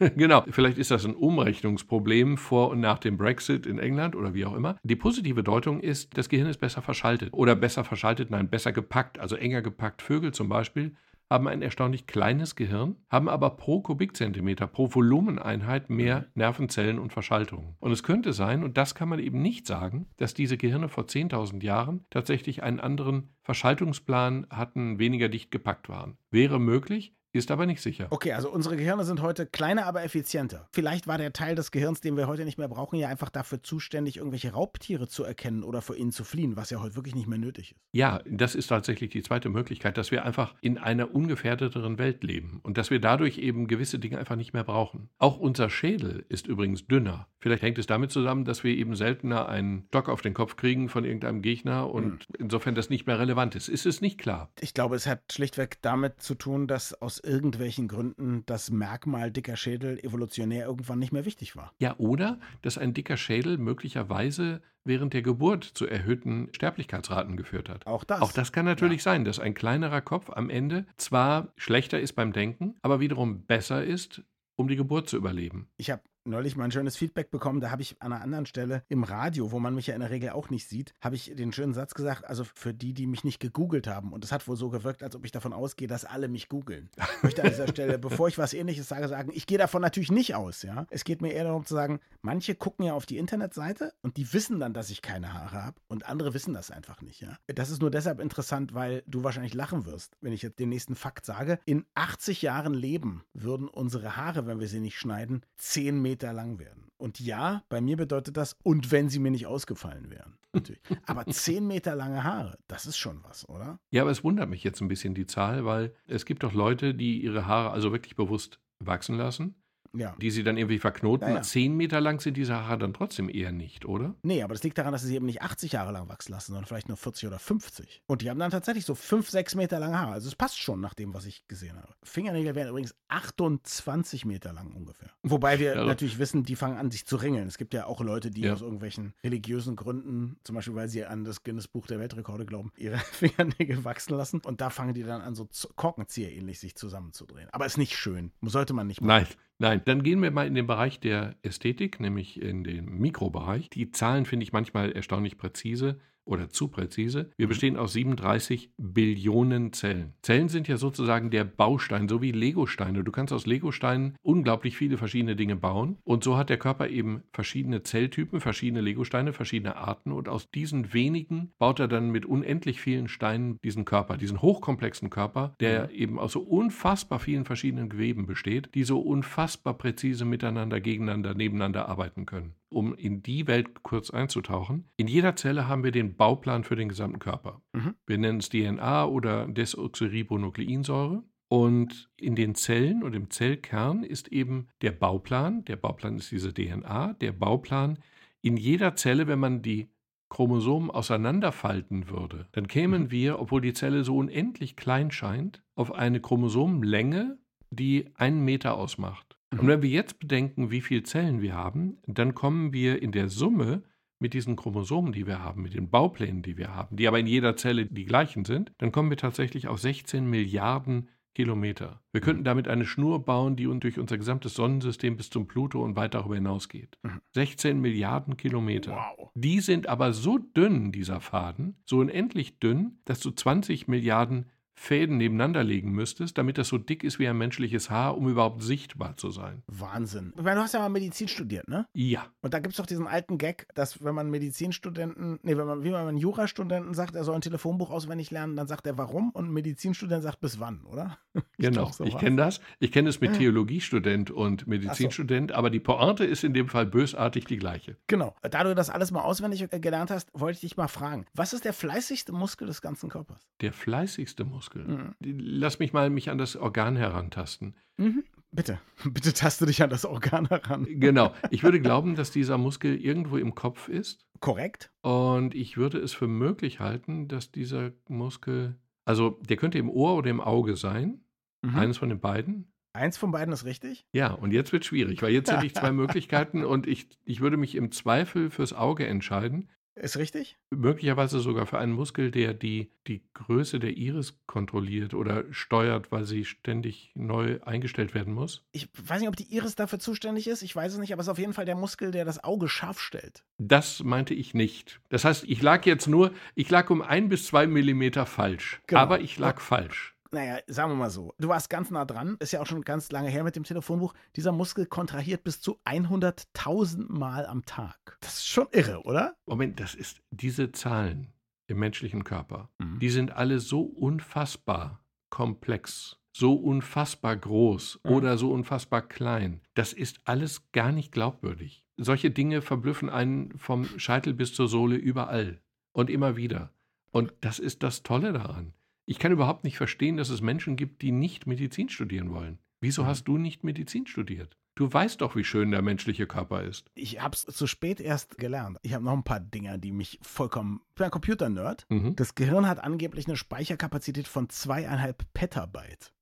genau, 0.16 0.44
vielleicht 0.50 0.78
ist 0.78 0.90
das 0.90 1.04
ein 1.04 1.14
Umrechnungsproblem 1.14 2.36
vor 2.36 2.70
und 2.70 2.80
nach 2.80 2.98
dem 2.98 3.16
Brexit 3.16 3.66
in 3.66 3.78
England 3.78 4.16
oder 4.16 4.34
wie 4.34 4.44
auch 4.44 4.54
immer. 4.54 4.76
Die 4.82 4.96
positive 4.96 5.44
Deutung 5.44 5.78
ist, 5.78 6.18
das 6.18 6.28
Gehirn 6.28 6.48
ist 6.48 6.58
besser 6.58 6.82
verschaltet. 6.82 7.32
Oder 7.32 7.54
besser 7.54 7.84
verschaltet, 7.84 8.30
nein, 8.30 8.48
besser 8.48 8.72
gepackt, 8.72 9.20
also 9.20 9.36
enger 9.36 9.62
gepackt. 9.62 10.02
Vögel 10.02 10.32
zum 10.32 10.48
Beispiel 10.48 10.96
haben 11.34 11.48
ein 11.48 11.62
erstaunlich 11.62 12.06
kleines 12.06 12.54
Gehirn, 12.54 12.94
haben 13.10 13.28
aber 13.28 13.50
pro 13.50 13.80
Kubikzentimeter, 13.80 14.68
pro 14.68 14.94
Volumeneinheit 14.94 15.90
mehr 15.90 16.20
mhm. 16.20 16.24
Nervenzellen 16.34 16.98
und 17.00 17.12
Verschaltungen. 17.12 17.74
Und 17.80 17.90
es 17.90 18.04
könnte 18.04 18.32
sein, 18.32 18.62
und 18.62 18.76
das 18.76 18.94
kann 18.94 19.08
man 19.08 19.18
eben 19.18 19.42
nicht 19.42 19.66
sagen, 19.66 20.06
dass 20.16 20.32
diese 20.32 20.56
Gehirne 20.56 20.88
vor 20.88 21.04
10.000 21.04 21.64
Jahren 21.64 22.04
tatsächlich 22.08 22.62
einen 22.62 22.78
anderen 22.78 23.34
Verschaltungsplan 23.42 24.46
hatten, 24.48 25.00
weniger 25.00 25.28
dicht 25.28 25.50
gepackt 25.50 25.88
waren. 25.88 26.16
Wäre 26.30 26.60
möglich, 26.60 27.16
ist 27.34 27.50
aber 27.50 27.66
nicht 27.66 27.80
sicher. 27.80 28.06
Okay, 28.10 28.32
also 28.32 28.50
unsere 28.50 28.76
Gehirne 28.76 29.04
sind 29.04 29.20
heute 29.20 29.46
kleiner, 29.46 29.86
aber 29.86 30.04
effizienter. 30.04 30.68
Vielleicht 30.72 31.06
war 31.06 31.18
der 31.18 31.32
Teil 31.32 31.54
des 31.54 31.70
Gehirns, 31.70 32.00
den 32.00 32.16
wir 32.16 32.26
heute 32.26 32.44
nicht 32.44 32.58
mehr 32.58 32.68
brauchen, 32.68 32.96
ja 32.96 33.08
einfach 33.08 33.30
dafür 33.30 33.62
zuständig, 33.62 34.18
irgendwelche 34.18 34.52
Raubtiere 34.52 35.08
zu 35.08 35.24
erkennen 35.24 35.64
oder 35.64 35.82
vor 35.82 35.96
ihnen 35.96 36.12
zu 36.12 36.24
fliehen, 36.24 36.56
was 36.56 36.70
ja 36.70 36.80
heute 36.80 36.96
wirklich 36.96 37.14
nicht 37.14 37.28
mehr 37.28 37.38
nötig 37.38 37.72
ist. 37.72 37.80
Ja, 37.92 38.20
das 38.26 38.54
ist 38.54 38.68
tatsächlich 38.68 39.10
die 39.10 39.22
zweite 39.22 39.48
Möglichkeit, 39.48 39.96
dass 39.98 40.10
wir 40.10 40.24
einfach 40.24 40.54
in 40.60 40.78
einer 40.78 41.14
ungefährdeteren 41.14 41.98
Welt 41.98 42.22
leben 42.22 42.60
und 42.62 42.78
dass 42.78 42.90
wir 42.90 43.00
dadurch 43.00 43.38
eben 43.38 43.66
gewisse 43.66 43.98
Dinge 43.98 44.18
einfach 44.18 44.36
nicht 44.36 44.52
mehr 44.52 44.64
brauchen. 44.64 45.08
Auch 45.18 45.38
unser 45.38 45.70
Schädel 45.70 46.24
ist 46.28 46.46
übrigens 46.46 46.86
dünner. 46.86 47.26
Vielleicht 47.40 47.62
hängt 47.62 47.78
es 47.78 47.86
damit 47.86 48.10
zusammen, 48.10 48.44
dass 48.44 48.64
wir 48.64 48.74
eben 48.74 48.96
seltener 48.96 49.48
einen 49.48 49.84
Stock 49.88 50.08
auf 50.08 50.22
den 50.22 50.34
Kopf 50.34 50.56
kriegen 50.56 50.88
von 50.88 51.04
irgendeinem 51.04 51.42
Gegner 51.42 51.90
und 51.90 52.28
mhm. 52.28 52.36
insofern 52.38 52.74
das 52.74 52.90
nicht 52.90 53.06
mehr 53.06 53.18
relevant 53.18 53.54
ist. 53.54 53.68
Ist 53.68 53.86
es 53.86 54.00
nicht 54.00 54.18
klar? 54.18 54.50
Ich 54.60 54.72
glaube, 54.72 54.96
es 54.96 55.06
hat 55.06 55.32
schlichtweg 55.32 55.78
damit 55.82 56.22
zu 56.22 56.34
tun, 56.34 56.66
dass 56.66 56.94
aus 57.02 57.23
irgendwelchen 57.24 57.88
Gründen 57.88 58.44
das 58.46 58.70
Merkmal 58.70 59.30
dicker 59.30 59.56
Schädel 59.56 59.98
evolutionär 60.04 60.66
irgendwann 60.66 60.98
nicht 60.98 61.12
mehr 61.12 61.24
wichtig 61.24 61.56
war. 61.56 61.72
Ja, 61.78 61.96
oder 61.98 62.38
dass 62.62 62.78
ein 62.78 62.94
dicker 62.94 63.16
Schädel 63.16 63.58
möglicherweise 63.58 64.62
während 64.84 65.14
der 65.14 65.22
Geburt 65.22 65.64
zu 65.64 65.86
erhöhten 65.86 66.48
Sterblichkeitsraten 66.52 67.36
geführt 67.36 67.68
hat. 67.68 67.86
Auch 67.86 68.04
das. 68.04 68.20
Auch 68.20 68.32
das 68.32 68.52
kann 68.52 68.66
natürlich 68.66 68.98
ja. 68.98 69.12
sein, 69.12 69.24
dass 69.24 69.38
ein 69.38 69.54
kleinerer 69.54 70.02
Kopf 70.02 70.30
am 70.30 70.50
Ende 70.50 70.86
zwar 70.96 71.52
schlechter 71.56 71.98
ist 72.00 72.12
beim 72.12 72.32
Denken, 72.32 72.74
aber 72.82 73.00
wiederum 73.00 73.46
besser 73.46 73.82
ist, 73.82 74.22
um 74.56 74.68
die 74.68 74.76
Geburt 74.76 75.08
zu 75.08 75.16
überleben. 75.16 75.68
Ich 75.78 75.90
habe 75.90 76.02
neulich 76.24 76.56
mal 76.56 76.64
ein 76.64 76.72
schönes 76.72 76.96
Feedback 76.96 77.30
bekommen. 77.30 77.60
Da 77.60 77.70
habe 77.70 77.82
ich 77.82 77.96
an 78.00 78.12
einer 78.12 78.22
anderen 78.22 78.46
Stelle 78.46 78.82
im 78.88 79.04
Radio, 79.04 79.52
wo 79.52 79.58
man 79.58 79.74
mich 79.74 79.86
ja 79.86 79.94
in 79.94 80.00
der 80.00 80.10
Regel 80.10 80.30
auch 80.30 80.50
nicht 80.50 80.68
sieht, 80.68 80.94
habe 81.00 81.16
ich 81.16 81.32
den 81.34 81.52
schönen 81.52 81.74
Satz 81.74 81.94
gesagt, 81.94 82.24
also 82.24 82.44
für 82.44 82.74
die, 82.74 82.94
die 82.94 83.06
mich 83.06 83.24
nicht 83.24 83.40
gegoogelt 83.40 83.86
haben. 83.86 84.12
Und 84.12 84.24
es 84.24 84.32
hat 84.32 84.46
wohl 84.48 84.56
so 84.56 84.70
gewirkt, 84.70 85.02
als 85.02 85.14
ob 85.14 85.24
ich 85.24 85.32
davon 85.32 85.52
ausgehe, 85.52 85.88
dass 85.88 86.04
alle 86.04 86.28
mich 86.28 86.48
googeln. 86.48 86.90
Ich 87.16 87.22
möchte 87.22 87.42
an 87.42 87.50
dieser 87.50 87.68
Stelle, 87.68 87.98
bevor 87.98 88.28
ich 88.28 88.38
was 88.38 88.54
ähnliches 88.54 88.88
sage, 88.88 89.08
sagen, 89.08 89.30
ich 89.34 89.46
gehe 89.46 89.58
davon 89.58 89.82
natürlich 89.82 90.10
nicht 90.10 90.34
aus, 90.34 90.62
ja. 90.62 90.86
Es 90.90 91.04
geht 91.04 91.22
mir 91.22 91.32
eher 91.32 91.44
darum 91.44 91.64
zu 91.64 91.74
sagen, 91.74 92.00
manche 92.22 92.54
gucken 92.54 92.86
ja 92.86 92.94
auf 92.94 93.06
die 93.06 93.18
Internetseite 93.18 93.92
und 94.02 94.16
die 94.16 94.32
wissen 94.32 94.58
dann, 94.58 94.74
dass 94.74 94.90
ich 94.90 95.02
keine 95.02 95.32
Haare 95.32 95.62
habe 95.62 95.80
und 95.88 96.06
andere 96.08 96.34
wissen 96.34 96.54
das 96.54 96.70
einfach 96.70 97.02
nicht, 97.02 97.20
ja. 97.20 97.38
Das 97.46 97.70
ist 97.70 97.80
nur 97.80 97.90
deshalb 97.90 98.20
interessant, 98.20 98.74
weil 98.74 99.02
du 99.06 99.22
wahrscheinlich 99.24 99.54
lachen 99.54 99.86
wirst, 99.86 100.16
wenn 100.20 100.32
ich 100.32 100.42
jetzt 100.42 100.58
den 100.58 100.68
nächsten 100.68 100.94
Fakt 100.94 101.26
sage. 101.26 101.58
In 101.64 101.84
80 101.94 102.42
Jahren 102.42 102.74
Leben 102.74 103.24
würden 103.34 103.68
unsere 103.68 104.16
Haare, 104.16 104.46
wenn 104.46 104.60
wir 104.60 104.68
sie 104.68 104.80
nicht 104.80 104.98
schneiden, 104.98 105.42
10 105.56 106.00
Meter 106.00 106.13
lang 106.22 106.58
werden. 106.58 106.88
Und 106.96 107.20
ja, 107.20 107.62
bei 107.68 107.80
mir 107.80 107.96
bedeutet 107.96 108.36
das, 108.36 108.56
und 108.62 108.90
wenn 108.92 109.08
sie 109.08 109.18
mir 109.18 109.30
nicht 109.30 109.46
ausgefallen 109.46 110.10
wären. 110.10 110.38
Natürlich. 110.52 110.80
Aber 111.06 111.26
zehn 111.26 111.66
Meter 111.66 111.96
lange 111.96 112.24
Haare, 112.24 112.58
das 112.68 112.86
ist 112.86 112.96
schon 112.96 113.22
was, 113.24 113.48
oder? 113.48 113.78
Ja, 113.90 114.02
aber 114.02 114.12
es 114.12 114.22
wundert 114.22 114.48
mich 114.48 114.62
jetzt 114.62 114.80
ein 114.80 114.88
bisschen 114.88 115.12
die 115.12 115.26
Zahl, 115.26 115.64
weil 115.64 115.92
es 116.06 116.24
gibt 116.24 116.44
doch 116.44 116.52
Leute, 116.52 116.94
die 116.94 117.22
ihre 117.22 117.46
Haare 117.46 117.70
also 117.70 117.90
wirklich 117.90 118.14
bewusst 118.14 118.60
wachsen 118.78 119.16
lassen 119.16 119.56
ja. 119.94 120.14
die 120.20 120.30
sie 120.30 120.42
dann 120.42 120.56
irgendwie 120.56 120.78
verknoten. 120.78 121.28
Ja, 121.28 121.34
ja. 121.36 121.42
Zehn 121.42 121.76
Meter 121.76 122.00
lang 122.00 122.20
sind 122.20 122.36
diese 122.36 122.54
Haare 122.54 122.78
dann 122.78 122.94
trotzdem 122.94 123.28
eher 123.28 123.52
nicht, 123.52 123.84
oder? 123.84 124.14
Nee, 124.22 124.42
aber 124.42 124.54
das 124.54 124.62
liegt 124.62 124.78
daran, 124.78 124.92
dass 124.92 125.02
sie 125.02 125.08
sie 125.08 125.16
eben 125.16 125.26
nicht 125.26 125.42
80 125.42 125.72
Jahre 125.72 125.92
lang 125.92 126.08
wachsen 126.08 126.32
lassen, 126.32 126.52
sondern 126.52 126.66
vielleicht 126.66 126.88
nur 126.88 126.96
40 126.96 127.28
oder 127.28 127.38
50. 127.38 128.02
Und 128.06 128.22
die 128.22 128.30
haben 128.30 128.38
dann 128.38 128.50
tatsächlich 128.50 128.84
so 128.84 128.94
5, 128.94 129.28
6 129.28 129.54
Meter 129.54 129.78
lange 129.78 129.98
Haare. 129.98 130.12
Also 130.12 130.28
es 130.28 130.34
passt 130.34 130.58
schon 130.58 130.80
nach 130.80 130.94
dem, 130.94 131.14
was 131.14 131.26
ich 131.26 131.46
gesehen 131.48 131.76
habe. 131.76 131.94
Fingernägel 132.02 132.54
wären 132.54 132.68
übrigens 132.68 132.94
28 133.08 134.24
Meter 134.24 134.52
lang 134.52 134.72
ungefähr. 134.72 135.10
Wobei 135.22 135.58
wir 135.58 135.76
ja, 135.76 135.84
natürlich 135.84 136.18
wissen, 136.18 136.44
die 136.44 136.56
fangen 136.56 136.76
an, 136.76 136.90
sich 136.90 137.06
zu 137.06 137.16
ringeln. 137.16 137.46
Es 137.46 137.58
gibt 137.58 137.74
ja 137.74 137.86
auch 137.86 138.00
Leute, 138.00 138.30
die 138.30 138.48
aus 138.50 138.62
irgendwelchen 138.62 139.14
religiösen 139.22 139.76
Gründen, 139.76 140.36
zum 140.44 140.54
Beispiel 140.54 140.74
weil 140.74 140.88
sie 140.88 141.04
an 141.04 141.24
das 141.24 141.42
Guinness 141.42 141.68
Buch 141.68 141.86
der 141.86 142.00
Weltrekorde 142.00 142.44
glauben, 142.46 142.72
ihre 142.76 142.98
Fingernägel 143.12 143.84
wachsen 143.84 144.16
lassen. 144.16 144.40
Und 144.44 144.60
da 144.60 144.70
fangen 144.70 144.94
die 144.94 145.02
dann 145.02 145.20
an, 145.20 145.34
so 145.34 145.48
Korkenzieher 145.76 146.32
ähnlich 146.32 146.58
sich 146.58 146.74
zusammenzudrehen. 146.74 147.48
Aber 147.52 147.66
ist 147.66 147.78
nicht 147.78 147.96
schön. 147.96 148.32
Sollte 148.42 148.74
man 148.74 148.86
nicht 148.86 149.00
machen. 149.00 149.24
Nein, 149.24 149.26
Nein, 149.58 149.82
dann 149.84 150.02
gehen 150.02 150.20
wir 150.22 150.30
mal 150.30 150.46
in 150.46 150.54
den 150.54 150.66
Bereich 150.66 150.98
der 151.00 151.36
Ästhetik, 151.42 152.00
nämlich 152.00 152.40
in 152.42 152.64
den 152.64 152.86
Mikrobereich. 152.86 153.70
Die 153.70 153.90
Zahlen 153.90 154.26
finde 154.26 154.44
ich 154.44 154.52
manchmal 154.52 154.92
erstaunlich 154.92 155.38
präzise 155.38 156.00
oder 156.24 156.48
zu 156.48 156.68
präzise. 156.68 157.30
Wir 157.36 157.46
mhm. 157.46 157.48
bestehen 157.48 157.76
aus 157.76 157.92
37 157.92 158.70
Billionen 158.76 159.72
Zellen. 159.72 160.14
Zellen 160.22 160.48
sind 160.48 160.68
ja 160.68 160.76
sozusagen 160.76 161.30
der 161.30 161.44
Baustein, 161.44 162.08
so 162.08 162.22
wie 162.22 162.32
Legosteine. 162.32 163.04
Du 163.04 163.12
kannst 163.12 163.32
aus 163.32 163.46
Legosteinen 163.46 164.16
unglaublich 164.22 164.76
viele 164.76 164.96
verschiedene 164.96 165.36
Dinge 165.36 165.56
bauen. 165.56 165.98
Und 166.04 166.24
so 166.24 166.36
hat 166.36 166.50
der 166.50 166.58
Körper 166.58 166.88
eben 166.88 167.22
verschiedene 167.32 167.82
Zelltypen, 167.82 168.40
verschiedene 168.40 168.80
Legosteine, 168.80 169.32
verschiedene 169.32 169.76
Arten. 169.76 170.12
Und 170.12 170.28
aus 170.28 170.50
diesen 170.50 170.92
wenigen 170.92 171.52
baut 171.58 171.80
er 171.80 171.88
dann 171.88 172.10
mit 172.10 172.26
unendlich 172.26 172.80
vielen 172.80 173.08
Steinen 173.08 173.58
diesen 173.62 173.84
Körper, 173.84 174.16
diesen 174.16 174.42
hochkomplexen 174.42 175.10
Körper, 175.10 175.54
der 175.60 175.88
mhm. 175.88 175.94
eben 175.94 176.18
aus 176.18 176.32
so 176.32 176.40
unfassbar 176.40 177.18
vielen 177.18 177.44
verschiedenen 177.44 177.88
Geweben 177.88 178.26
besteht, 178.26 178.70
die 178.74 178.84
so 178.84 179.00
unfassbar 179.00 179.74
präzise 179.74 180.24
miteinander, 180.24 180.80
gegeneinander, 180.80 181.34
nebeneinander 181.34 181.88
arbeiten 181.88 182.26
können 182.26 182.54
um 182.68 182.94
in 182.94 183.22
die 183.22 183.46
Welt 183.46 183.82
kurz 183.82 184.10
einzutauchen. 184.10 184.88
In 184.96 185.06
jeder 185.06 185.36
Zelle 185.36 185.68
haben 185.68 185.84
wir 185.84 185.92
den 185.92 186.16
Bauplan 186.16 186.64
für 186.64 186.76
den 186.76 186.88
gesamten 186.88 187.18
Körper. 187.18 187.62
Mhm. 187.72 187.94
Wir 188.06 188.18
nennen 188.18 188.38
es 188.38 188.48
DNA 188.48 189.06
oder 189.06 189.46
Desoxyribonukleinsäure. 189.46 191.22
Und 191.48 192.10
in 192.16 192.34
den 192.34 192.54
Zellen 192.54 193.02
und 193.02 193.14
im 193.14 193.30
Zellkern 193.30 194.02
ist 194.02 194.28
eben 194.28 194.68
der 194.80 194.90
Bauplan, 194.92 195.64
der 195.66 195.76
Bauplan 195.76 196.16
ist 196.16 196.32
diese 196.32 196.52
DNA, 196.52 197.12
der 197.14 197.32
Bauplan 197.32 197.98
in 198.44 198.56
jeder 198.58 198.94
Zelle, 198.94 199.26
wenn 199.26 199.38
man 199.38 199.62
die 199.62 199.88
Chromosomen 200.28 200.90
auseinanderfalten 200.90 202.10
würde, 202.10 202.48
dann 202.52 202.66
kämen 202.66 203.04
mhm. 203.04 203.10
wir, 203.10 203.38
obwohl 203.38 203.60
die 203.60 203.72
Zelle 203.72 204.04
so 204.04 204.16
unendlich 204.16 204.76
klein 204.76 205.10
scheint, 205.10 205.62
auf 205.74 205.92
eine 205.92 206.20
Chromosomenlänge, 206.20 207.38
die 207.70 208.10
einen 208.16 208.44
Meter 208.44 208.74
ausmacht. 208.74 209.33
Und 209.60 209.68
wenn 209.68 209.82
wir 209.82 209.90
jetzt 209.90 210.18
bedenken, 210.18 210.70
wie 210.70 210.80
viele 210.80 211.02
Zellen 211.02 211.40
wir 211.40 211.54
haben, 211.54 211.98
dann 212.06 212.34
kommen 212.34 212.72
wir 212.72 213.02
in 213.02 213.12
der 213.12 213.28
Summe 213.28 213.82
mit 214.18 214.32
diesen 214.32 214.56
Chromosomen, 214.56 215.12
die 215.12 215.26
wir 215.26 215.42
haben, 215.42 215.62
mit 215.62 215.74
den 215.74 215.90
Bauplänen, 215.90 216.42
die 216.42 216.56
wir 216.56 216.74
haben, 216.74 216.96
die 216.96 217.08
aber 217.08 217.18
in 217.18 217.26
jeder 217.26 217.56
Zelle 217.56 217.86
die 217.86 218.04
gleichen 218.04 218.44
sind, 218.44 218.72
dann 218.78 218.92
kommen 218.92 219.10
wir 219.10 219.16
tatsächlich 219.16 219.68
auf 219.68 219.78
16 219.80 220.28
Milliarden 220.28 221.08
Kilometer. 221.34 222.00
Wir 222.12 222.20
könnten 222.20 222.44
damit 222.44 222.68
eine 222.68 222.86
Schnur 222.86 223.24
bauen, 223.24 223.56
die 223.56 223.64
durch 223.80 223.98
unser 223.98 224.16
gesamtes 224.16 224.54
Sonnensystem 224.54 225.16
bis 225.16 225.30
zum 225.30 225.48
Pluto 225.48 225.82
und 225.82 225.96
weit 225.96 226.14
darüber 226.14 226.36
hinausgeht. 226.36 226.96
16 227.32 227.80
Milliarden 227.80 228.36
Kilometer. 228.36 228.92
Wow. 228.92 229.30
Die 229.34 229.60
sind 229.60 229.88
aber 229.88 230.12
so 230.12 230.38
dünn, 230.38 230.92
dieser 230.92 231.20
Faden, 231.20 231.76
so 231.84 231.98
unendlich 231.98 232.60
dünn, 232.60 233.00
dass 233.04 233.18
du 233.18 233.32
20 233.32 233.88
Milliarden 233.88 234.46
Fäden 234.74 235.16
nebeneinander 235.16 235.64
legen 235.64 235.92
müsstest, 235.92 236.36
damit 236.36 236.58
das 236.58 236.68
so 236.68 236.78
dick 236.78 237.04
ist 237.04 237.18
wie 237.18 237.28
ein 237.28 237.38
menschliches 237.38 237.90
Haar, 237.90 238.18
um 238.18 238.28
überhaupt 238.28 238.62
sichtbar 238.62 239.16
zu 239.16 239.30
sein. 239.30 239.62
Wahnsinn. 239.66 240.32
Ich 240.36 240.42
meine, 240.42 240.56
du 240.56 240.62
hast 240.62 240.74
ja 240.74 240.80
mal 240.80 240.88
Medizin 240.88 241.28
studiert, 241.28 241.68
ne? 241.68 241.86
Ja. 241.94 242.26
Und 242.42 242.54
da 242.54 242.58
gibt 242.58 242.72
es 242.72 242.76
doch 242.76 242.86
diesen 242.86 243.06
alten 243.06 243.38
Gag, 243.38 243.68
dass 243.74 244.04
wenn 244.04 244.14
man 244.14 244.30
Medizinstudenten, 244.30 245.38
nee, 245.42 245.56
wenn 245.56 245.66
man, 245.66 245.84
wie 245.84 245.90
man 245.90 246.16
Jurastudenten 246.16 246.92
sagt, 246.92 247.14
er 247.14 247.24
soll 247.24 247.36
ein 247.36 247.40
Telefonbuch 247.40 247.90
auswendig 247.90 248.30
lernen, 248.30 248.56
dann 248.56 248.66
sagt 248.66 248.86
er 248.86 248.98
warum 248.98 249.30
und 249.30 249.46
ein 249.46 249.52
Medizinstudent 249.52 250.22
sagt 250.22 250.40
bis 250.40 250.60
wann, 250.60 250.84
oder? 250.84 251.18
Ich 251.56 251.66
genau, 251.66 251.90
so 251.92 252.04
ich 252.04 252.16
kenne 252.18 252.36
das. 252.36 252.60
Ich 252.80 252.90
kenne 252.90 253.08
es 253.08 253.20
mit 253.20 253.34
Theologiestudent 253.34 254.32
und 254.32 254.66
Medizinstudent, 254.66 255.50
so. 255.50 255.56
aber 255.56 255.70
die 255.70 255.78
Pointe 255.78 256.24
ist 256.24 256.42
in 256.42 256.52
dem 256.52 256.68
Fall 256.68 256.84
bösartig 256.84 257.44
die 257.44 257.58
gleiche. 257.58 257.96
Genau. 258.08 258.34
Da 258.42 258.64
du 258.64 258.74
das 258.74 258.90
alles 258.90 259.12
mal 259.12 259.22
auswendig 259.22 259.68
gelernt 259.70 260.10
hast, 260.10 260.30
wollte 260.32 260.56
ich 260.56 260.60
dich 260.60 260.76
mal 260.76 260.88
fragen, 260.88 261.26
was 261.32 261.52
ist 261.52 261.64
der 261.64 261.72
fleißigste 261.72 262.32
Muskel 262.32 262.66
des 262.66 262.82
ganzen 262.82 263.08
Körpers? 263.08 263.46
Der 263.60 263.72
fleißigste 263.72 264.44
Muskel? 264.44 264.63
Muskel. 264.64 264.84
Mhm. 264.84 265.14
Lass 265.20 265.78
mich 265.78 265.92
mal 265.92 266.10
mich 266.10 266.30
an 266.30 266.38
das 266.38 266.56
Organ 266.56 266.96
herantasten. 266.96 267.76
Mhm. 267.96 268.24
Bitte, 268.50 268.78
bitte 269.04 269.32
taste 269.32 269.66
dich 269.66 269.82
an 269.82 269.90
das 269.90 270.04
Organ 270.04 270.46
heran. 270.46 270.86
Genau. 270.88 271.34
Ich 271.50 271.62
würde 271.62 271.80
glauben, 271.82 272.14
dass 272.14 272.30
dieser 272.30 272.56
Muskel 272.56 272.96
irgendwo 272.96 273.36
im 273.36 273.54
Kopf 273.54 273.88
ist. 273.88 274.26
Korrekt. 274.40 274.92
Und 275.02 275.54
ich 275.54 275.76
würde 275.76 275.98
es 275.98 276.12
für 276.12 276.28
möglich 276.28 276.80
halten, 276.80 277.28
dass 277.28 277.50
dieser 277.50 277.92
Muskel, 278.08 278.78
also 279.04 279.40
der 279.42 279.56
könnte 279.56 279.78
im 279.78 279.90
Ohr 279.90 280.16
oder 280.16 280.30
im 280.30 280.40
Auge 280.40 280.76
sein. 280.76 281.24
Mhm. 281.62 281.76
Eines 281.76 281.98
von 281.98 282.08
den 282.08 282.20
beiden. 282.20 282.72
Eins 282.92 283.16
von 283.16 283.32
beiden 283.32 283.52
ist 283.52 283.64
richtig? 283.64 284.06
Ja, 284.12 284.32
und 284.32 284.52
jetzt 284.52 284.72
wird 284.72 284.84
schwierig, 284.84 285.20
weil 285.20 285.32
jetzt 285.32 285.50
hätte 285.50 285.66
ich 285.66 285.74
zwei 285.74 285.90
Möglichkeiten 285.92 286.64
und 286.64 286.86
ich, 286.86 287.08
ich 287.24 287.40
würde 287.40 287.56
mich 287.56 287.74
im 287.74 287.90
Zweifel 287.90 288.50
fürs 288.50 288.72
Auge 288.72 289.06
entscheiden. 289.06 289.68
Ist 289.96 290.16
richtig? 290.16 290.56
Möglicherweise 290.70 291.38
sogar 291.38 291.66
für 291.66 291.78
einen 291.78 291.92
Muskel, 291.92 292.32
der 292.32 292.52
die, 292.52 292.90
die 293.06 293.22
Größe 293.34 293.78
der 293.78 293.96
Iris 293.96 294.34
kontrolliert 294.46 295.14
oder 295.14 295.44
steuert, 295.52 296.10
weil 296.10 296.24
sie 296.24 296.44
ständig 296.44 297.12
neu 297.14 297.60
eingestellt 297.64 298.12
werden 298.12 298.34
muss. 298.34 298.64
Ich 298.72 298.88
weiß 298.96 299.20
nicht, 299.20 299.28
ob 299.28 299.36
die 299.36 299.54
Iris 299.54 299.76
dafür 299.76 300.00
zuständig 300.00 300.48
ist. 300.48 300.62
Ich 300.62 300.74
weiß 300.74 300.94
es 300.94 300.98
nicht, 300.98 301.12
aber 301.12 301.20
es 301.20 301.26
ist 301.26 301.32
auf 301.32 301.38
jeden 301.38 301.52
Fall 301.52 301.64
der 301.64 301.76
Muskel, 301.76 302.10
der 302.10 302.24
das 302.24 302.42
Auge 302.42 302.68
scharf 302.68 303.00
stellt. 303.00 303.44
Das 303.58 304.02
meinte 304.02 304.34
ich 304.34 304.52
nicht. 304.52 305.00
Das 305.10 305.24
heißt, 305.24 305.44
ich 305.44 305.62
lag 305.62 305.86
jetzt 305.86 306.08
nur, 306.08 306.32
ich 306.56 306.70
lag 306.70 306.90
um 306.90 307.00
ein 307.00 307.28
bis 307.28 307.46
zwei 307.46 307.66
Millimeter 307.68 308.26
falsch. 308.26 308.80
Genau. 308.88 309.00
Aber 309.00 309.20
ich 309.20 309.38
lag 309.38 309.60
falsch 309.60 310.13
naja, 310.34 310.58
sagen 310.66 310.90
wir 310.90 310.96
mal 310.96 311.10
so, 311.10 311.32
du 311.38 311.48
warst 311.48 311.70
ganz 311.70 311.90
nah 311.90 312.04
dran, 312.04 312.36
ist 312.40 312.52
ja 312.52 312.60
auch 312.60 312.66
schon 312.66 312.82
ganz 312.82 313.10
lange 313.10 313.30
her 313.30 313.44
mit 313.44 313.56
dem 313.56 313.64
Telefonbuch. 313.64 314.14
Dieser 314.36 314.52
Muskel 314.52 314.86
kontrahiert 314.86 315.44
bis 315.44 315.60
zu 315.60 315.78
100.000 315.84 317.10
Mal 317.10 317.46
am 317.46 317.64
Tag. 317.64 318.18
Das 318.20 318.34
ist 318.34 318.46
schon 318.46 318.66
irre, 318.72 319.02
oder? 319.04 319.36
Moment, 319.46 319.80
das 319.80 319.94
ist 319.94 320.20
diese 320.30 320.72
Zahlen 320.72 321.32
im 321.66 321.78
menschlichen 321.78 322.24
Körper, 322.24 322.68
mhm. 322.78 322.98
die 322.98 323.08
sind 323.08 323.32
alle 323.32 323.58
so 323.58 323.82
unfassbar 323.82 325.02
komplex, 325.30 326.18
so 326.36 326.54
unfassbar 326.54 327.36
groß 327.36 328.00
Ja. 328.04 328.10
oder 328.10 328.36
so 328.36 328.52
unfassbar 328.52 329.02
klein. 329.02 329.62
Das 329.74 329.92
ist 329.92 330.20
alles 330.24 330.70
gar 330.72 330.92
nicht 330.92 331.10
glaubwürdig. 331.12 331.84
Solche 331.96 332.30
Dinge 332.30 332.60
verblüffen 332.60 333.08
einen 333.08 333.56
vom 333.56 333.84
Scheitel 333.98 334.34
bis 334.34 334.52
zur 334.52 334.68
Sohle 334.68 334.96
überall 334.96 335.62
und 335.92 336.10
immer 336.10 336.36
wieder. 336.36 336.72
Und 337.12 337.32
das 337.40 337.60
ist 337.60 337.82
das 337.82 338.02
Tolle 338.02 338.32
daran. 338.32 338.74
Ich 339.06 339.18
kann 339.18 339.32
überhaupt 339.32 339.64
nicht 339.64 339.76
verstehen, 339.76 340.16
dass 340.16 340.30
es 340.30 340.40
Menschen 340.40 340.76
gibt, 340.76 341.02
die 341.02 341.12
nicht 341.12 341.46
Medizin 341.46 341.88
studieren 341.88 342.30
wollen. 342.32 342.58
Wieso 342.80 343.02
Mhm. 343.02 343.06
hast 343.06 343.24
du 343.24 343.38
nicht 343.38 343.64
Medizin 343.64 344.06
studiert? 344.06 344.56
Du 344.76 344.92
weißt 344.92 345.20
doch, 345.20 345.36
wie 345.36 345.44
schön 345.44 345.70
der 345.70 345.82
menschliche 345.82 346.26
Körper 346.26 346.62
ist. 346.64 346.90
Ich 346.94 347.20
habe 347.20 347.34
es 347.34 347.42
zu 347.42 347.66
spät 347.68 348.00
erst 348.00 348.38
gelernt. 348.38 348.78
Ich 348.82 348.92
habe 348.92 349.04
noch 349.04 349.12
ein 349.12 349.22
paar 349.22 349.38
Dinger, 349.40 349.78
die 349.78 349.92
mich 349.92 350.18
vollkommen. 350.22 350.80
Ich 350.88 350.94
bin 350.96 351.04
ein 351.04 351.10
Computer-Nerd. 351.12 351.86
Mhm. 351.90 352.16
Das 352.16 352.34
Gehirn 352.34 352.66
hat 352.66 352.82
angeblich 352.82 353.26
eine 353.28 353.36
Speicherkapazität 353.36 354.26
von 354.26 354.48
zweieinhalb 354.48 355.22
Petabyte. 355.32 356.12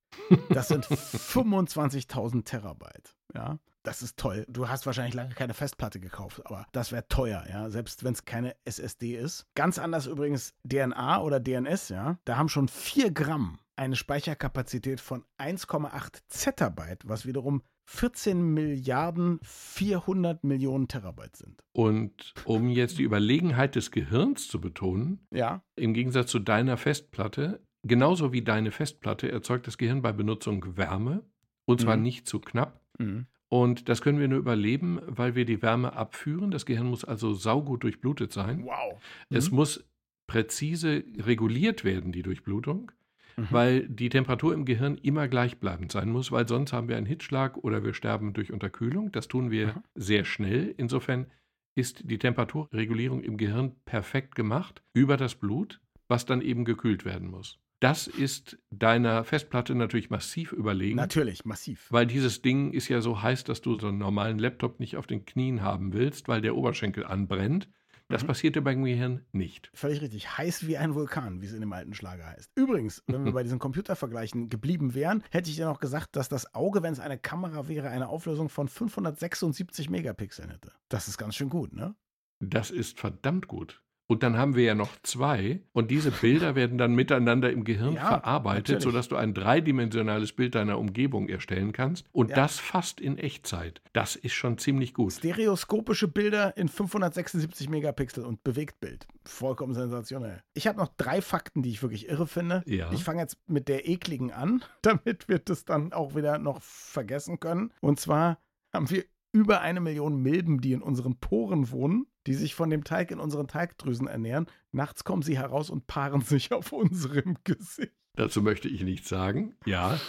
Das 0.49 0.67
sind 0.67 0.85
25.000 0.85 2.45
Terabyte. 2.45 3.15
Ja, 3.35 3.59
das 3.83 4.01
ist 4.01 4.17
toll. 4.17 4.45
Du 4.47 4.69
hast 4.69 4.85
wahrscheinlich 4.85 5.13
lange 5.13 5.33
keine 5.33 5.53
Festplatte 5.53 5.99
gekauft, 5.99 6.41
aber 6.45 6.65
das 6.71 6.91
wäre 6.91 7.07
teuer, 7.07 7.45
ja, 7.49 7.69
selbst 7.69 8.03
wenn 8.03 8.13
es 8.13 8.25
keine 8.25 8.55
SSD 8.65 9.15
ist. 9.15 9.45
Ganz 9.55 9.79
anders 9.79 10.07
übrigens 10.07 10.53
DNA 10.67 11.21
oder 11.21 11.39
DNS, 11.39 11.89
ja. 11.89 12.17
Da 12.25 12.37
haben 12.37 12.49
schon 12.49 12.67
4 12.67 13.11
Gramm 13.11 13.59
eine 13.75 13.95
Speicherkapazität 13.95 14.99
von 14.99 15.25
1,8 15.39 16.19
Zettabyte, 16.27 17.07
was 17.07 17.25
wiederum 17.25 17.63
14 17.85 18.41
Milliarden 18.41 19.39
400 19.43 20.43
Millionen 20.43 20.87
Terabyte 20.87 21.35
sind. 21.35 21.61
Und 21.73 22.33
um 22.45 22.69
jetzt 22.69 22.97
die 22.97 23.03
Überlegenheit 23.03 23.75
des 23.75 23.91
Gehirns 23.91 24.47
zu 24.47 24.61
betonen, 24.61 25.27
Ja, 25.31 25.63
im 25.75 25.93
Gegensatz 25.93 26.31
zu 26.31 26.39
deiner 26.39 26.77
Festplatte, 26.77 27.61
genauso 27.83 28.33
wie 28.33 28.41
deine 28.41 28.71
Festplatte 28.71 29.31
erzeugt 29.31 29.67
das 29.67 29.77
Gehirn 29.77 30.01
bei 30.01 30.11
Benutzung 30.11 30.77
Wärme, 30.77 31.23
und 31.65 31.81
zwar 31.81 31.97
Mhm. 31.97 32.03
nicht 32.03 32.27
zu 32.27 32.39
knapp. 32.39 32.81
mhm. 32.99 33.27
Und 33.49 33.87
das 33.87 34.01
können 34.01 34.17
wir 34.19 34.27
nur 34.27 34.39
überleben, 34.39 34.99
weil 35.05 35.35
wir 35.35 35.45
die 35.45 35.61
Wärme 35.61 35.93
abführen. 35.93 36.49
Das 36.49 36.65
Gehirn 36.65 36.87
muss 36.87 37.05
also 37.05 37.33
saugut 37.35 37.83
durchblutet 37.83 38.33
sein. 38.33 38.63
wow. 38.65 38.99
Es 39.29 39.51
Mhm. 39.51 39.57
muss 39.57 39.85
präzise 40.25 41.03
reguliert 41.19 41.83
werden, 41.83 42.11
die 42.11 42.23
Durchblutung, 42.23 42.91
Mhm. 43.37 43.47
weil 43.51 43.87
die 43.87 44.09
Temperatur 44.09 44.53
im 44.55 44.65
Gehirn 44.65 44.97
immer 44.97 45.27
gleichbleibend 45.27 45.91
sein 45.91 46.09
muss, 46.09 46.31
weil 46.31 46.47
sonst 46.47 46.73
haben 46.73 46.87
wir 46.87 46.97
einen 46.97 47.05
Hitzschlag 47.05 47.57
oder 47.57 47.83
wir 47.83 47.93
sterben 47.93 48.33
durch 48.33 48.51
Unterkühlung. 48.51 49.11
Das 49.11 49.27
tun 49.27 49.51
wir 49.51 49.83
sehr 49.93 50.25
schnell. 50.25 50.73
Insofern 50.77 51.27
ist 51.75 52.09
die 52.09 52.17
Temperaturregulierung 52.17 53.21
im 53.21 53.37
Gehirn 53.37 53.75
perfekt 53.85 54.33
gemacht 54.35 54.81
über 54.93 55.15
das 55.17 55.35
Blut, 55.35 55.79
was 56.07 56.25
dann 56.25 56.41
eben 56.41 56.65
gekühlt 56.65 57.05
werden 57.05 57.29
muss. 57.29 57.59
Das 57.83 58.07
ist 58.07 58.57
deiner 58.69 59.25
Festplatte 59.25 59.75
natürlich 59.75 60.09
massiv 60.09 60.53
überlegen. 60.53 60.95
Natürlich, 60.95 61.43
massiv. 61.43 61.87
Weil 61.91 62.07
dieses 62.07 62.41
Ding 62.41 62.71
ist 62.71 62.87
ja 62.87 63.01
so 63.01 63.21
heiß, 63.21 63.43
dass 63.43 63.59
du 63.59 63.77
so 63.77 63.89
einen 63.89 63.97
normalen 63.97 64.39
Laptop 64.39 64.79
nicht 64.79 64.95
auf 64.95 65.05
den 65.05 65.25
Knien 65.25 65.61
haben 65.61 65.91
willst, 65.91 66.29
weil 66.29 66.39
der 66.39 66.55
Oberschenkel 66.55 67.05
anbrennt. 67.05 67.67
Das 68.07 68.23
Mhm. 68.23 68.27
passiert 68.27 68.55
dir 68.55 68.61
beim 68.61 68.85
Gehirn 68.85 69.25
nicht. 69.33 69.69
Völlig 69.73 70.01
richtig. 70.01 70.37
Heiß 70.37 70.65
wie 70.65 70.77
ein 70.77 70.95
Vulkan, 70.95 71.41
wie 71.41 71.45
es 71.45 71.51
in 71.53 71.59
dem 71.59 71.73
alten 71.73 71.93
Schlager 71.93 72.25
heißt. 72.25 72.51
Übrigens, 72.55 73.03
wenn 73.07 73.25
wir 73.25 73.33
bei 73.33 73.43
diesen 73.43 73.59
Computervergleichen 73.59 74.47
geblieben 74.47 74.93
wären, 74.93 75.21
hätte 75.31 75.49
ich 75.49 75.57
dir 75.57 75.65
noch 75.65 75.81
gesagt, 75.81 76.15
dass 76.15 76.29
das 76.29 76.53
Auge, 76.55 76.83
wenn 76.83 76.93
es 76.93 77.01
eine 77.01 77.17
Kamera 77.17 77.67
wäre, 77.67 77.89
eine 77.89 78.07
Auflösung 78.07 78.47
von 78.47 78.69
576 78.69 79.89
Megapixeln 79.89 80.49
hätte. 80.49 80.71
Das 80.87 81.09
ist 81.09 81.17
ganz 81.17 81.35
schön 81.35 81.49
gut, 81.49 81.73
ne? 81.73 81.95
Das 82.39 82.71
ist 82.71 82.97
verdammt 82.97 83.47
gut. 83.49 83.81
Und 84.13 84.23
dann 84.23 84.37
haben 84.37 84.55
wir 84.55 84.63
ja 84.63 84.75
noch 84.75 84.89
zwei 85.03 85.61
und 85.73 85.89
diese 85.91 86.11
Bilder 86.11 86.55
werden 86.55 86.77
dann 86.77 86.93
miteinander 86.95 87.51
im 87.51 87.63
Gehirn 87.63 87.95
Ja, 87.95 88.07
verarbeitet, 88.07 88.63
natürlich. 88.75 88.83
sodass 88.83 89.09
du 89.09 89.15
ein 89.15 89.33
dreidimensionales 89.33 90.33
Bild 90.33 90.55
deiner 90.55 90.77
Umgebung 90.79 91.27
erstellen 91.29 91.71
kannst 91.71 92.05
und 92.11 92.29
Ja. 92.29 92.35
das 92.35 92.59
fast 92.59 93.01
in 93.01 93.17
Echtzeit. 93.17 93.81
Das 93.93 94.15
ist 94.15 94.33
schon 94.33 94.57
ziemlich 94.57 94.93
gut. 94.93 95.13
Stereoskopische 95.13 96.07
Bilder 96.07 96.55
in 96.57 96.67
576 96.69 97.69
Megapixel 97.69 98.23
und 98.23 98.43
Bewegtbild. 98.43 99.07
Vollkommen 99.25 99.73
sensationell. 99.73 100.43
Ich 100.53 100.67
habe 100.67 100.77
noch 100.77 100.89
drei 100.97 101.21
Fakten, 101.21 101.61
die 101.63 101.69
ich 101.71 101.81
wirklich 101.81 102.07
irre 102.09 102.27
finde. 102.27 102.63
Ja. 102.65 102.91
Ich 102.91 103.03
fange 103.03 103.21
jetzt 103.21 103.37
mit 103.47 103.67
der 103.67 103.87
ekligen 103.89 104.31
an, 104.31 104.63
damit 104.81 105.27
wir 105.27 105.39
das 105.39 105.65
dann 105.65 105.91
auch 105.93 106.15
wieder 106.15 106.37
noch 106.37 106.61
vergessen 106.61 107.39
können. 107.39 107.71
Und 107.81 107.99
zwar 107.99 108.37
haben 108.73 108.89
wir 108.89 109.03
über 109.31 109.61
eine 109.61 109.79
Million 109.79 110.17
Milben, 110.17 110.61
die 110.61 110.73
in 110.73 110.81
unseren 110.83 111.15
Poren 111.19 111.71
wohnen, 111.71 112.05
die 112.27 112.33
sich 112.33 112.55
von 112.55 112.69
dem 112.69 112.83
Teig 112.83 113.11
in 113.11 113.19
unseren 113.19 113.47
Teigdrüsen 113.47 114.07
ernähren. 114.07 114.47
Nachts 114.71 115.03
kommen 115.03 115.21
sie 115.21 115.37
heraus 115.37 115.69
und 115.69 115.87
paaren 115.87 116.21
sich 116.21 116.51
auf 116.51 116.71
unserem 116.71 117.37
Gesicht. 117.43 117.91
Dazu 118.15 118.41
möchte 118.41 118.67
ich 118.67 118.83
nichts 118.83 119.09
sagen. 119.09 119.55
Ja, 119.65 119.99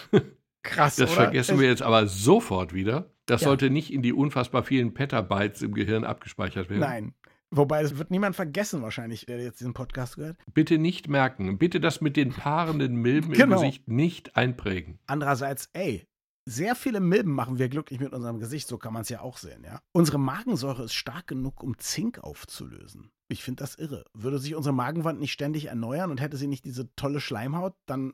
Krass, 0.63 0.95
das 0.95 1.11
oder? 1.11 1.23
vergessen 1.23 1.59
wir 1.59 1.67
jetzt 1.67 1.81
aber 1.83 2.07
sofort 2.07 2.73
wieder. 2.73 3.11
Das 3.27 3.41
Ja. 3.41 3.47
sollte 3.49 3.69
nicht 3.69 3.91
in 3.93 4.01
die 4.01 4.13
unfassbar 4.13 4.63
vielen 4.63 4.93
Petabytes 4.93 5.61
im 5.61 5.73
Gehirn 5.73 6.03
abgespeichert 6.03 6.69
werden. 6.69 6.79
Nein. 6.81 7.13
Wobei, 7.51 7.83
das 7.83 7.97
wird 7.97 8.11
niemand 8.11 8.35
vergessen 8.35 8.81
wahrscheinlich, 8.81 9.25
der 9.27 9.39
jetzt 9.41 9.59
diesen 9.59 9.73
Podcast 9.73 10.15
gehört. 10.15 10.37
Bitte 10.53 10.77
nicht 10.77 11.07
merken. 11.07 11.57
Bitte 11.57 11.79
das 11.79 12.01
mit 12.01 12.17
den 12.17 12.31
paarenden 12.31 12.95
Milben 12.95 13.31
im 13.31 13.37
Genau. 13.37 13.61
Gesicht 13.61 13.87
nicht 13.87 14.35
einprägen. 14.35 14.99
Andererseits, 15.07 15.69
ey, 15.73 16.05
sehr 16.45 16.75
viele 16.75 16.99
Milben 16.99 17.31
machen 17.31 17.57
wir 17.57 17.69
glücklich 17.69 17.99
mit 17.99 18.13
unserem 18.13 18.39
Gesicht, 18.39 18.67
so 18.67 18.77
kann 18.77 18.93
man 18.93 19.01
es 19.01 19.09
ja 19.09 19.21
auch 19.21 19.37
sehen, 19.37 19.63
ja. 19.63 19.81
Unsere 19.91 20.19
Magensäure 20.19 20.83
ist 20.83 20.93
stark 20.93 21.27
genug, 21.27 21.63
um 21.63 21.77
Zink 21.79 22.19
aufzulösen. 22.19 23.11
Ich 23.27 23.43
finde 23.43 23.63
das 23.63 23.75
irre. 23.75 24.05
Würde 24.13 24.37
sich 24.37 24.55
unsere 24.55 24.73
Magenwand 24.73 25.19
nicht 25.19 25.31
ständig 25.31 25.65
erneuern 25.65 26.11
und 26.11 26.21
hätte 26.21 26.37
sie 26.37 26.47
nicht 26.47 26.65
diese 26.65 26.93
tolle 26.95 27.19
Schleimhaut, 27.19 27.73
dann 27.87 28.13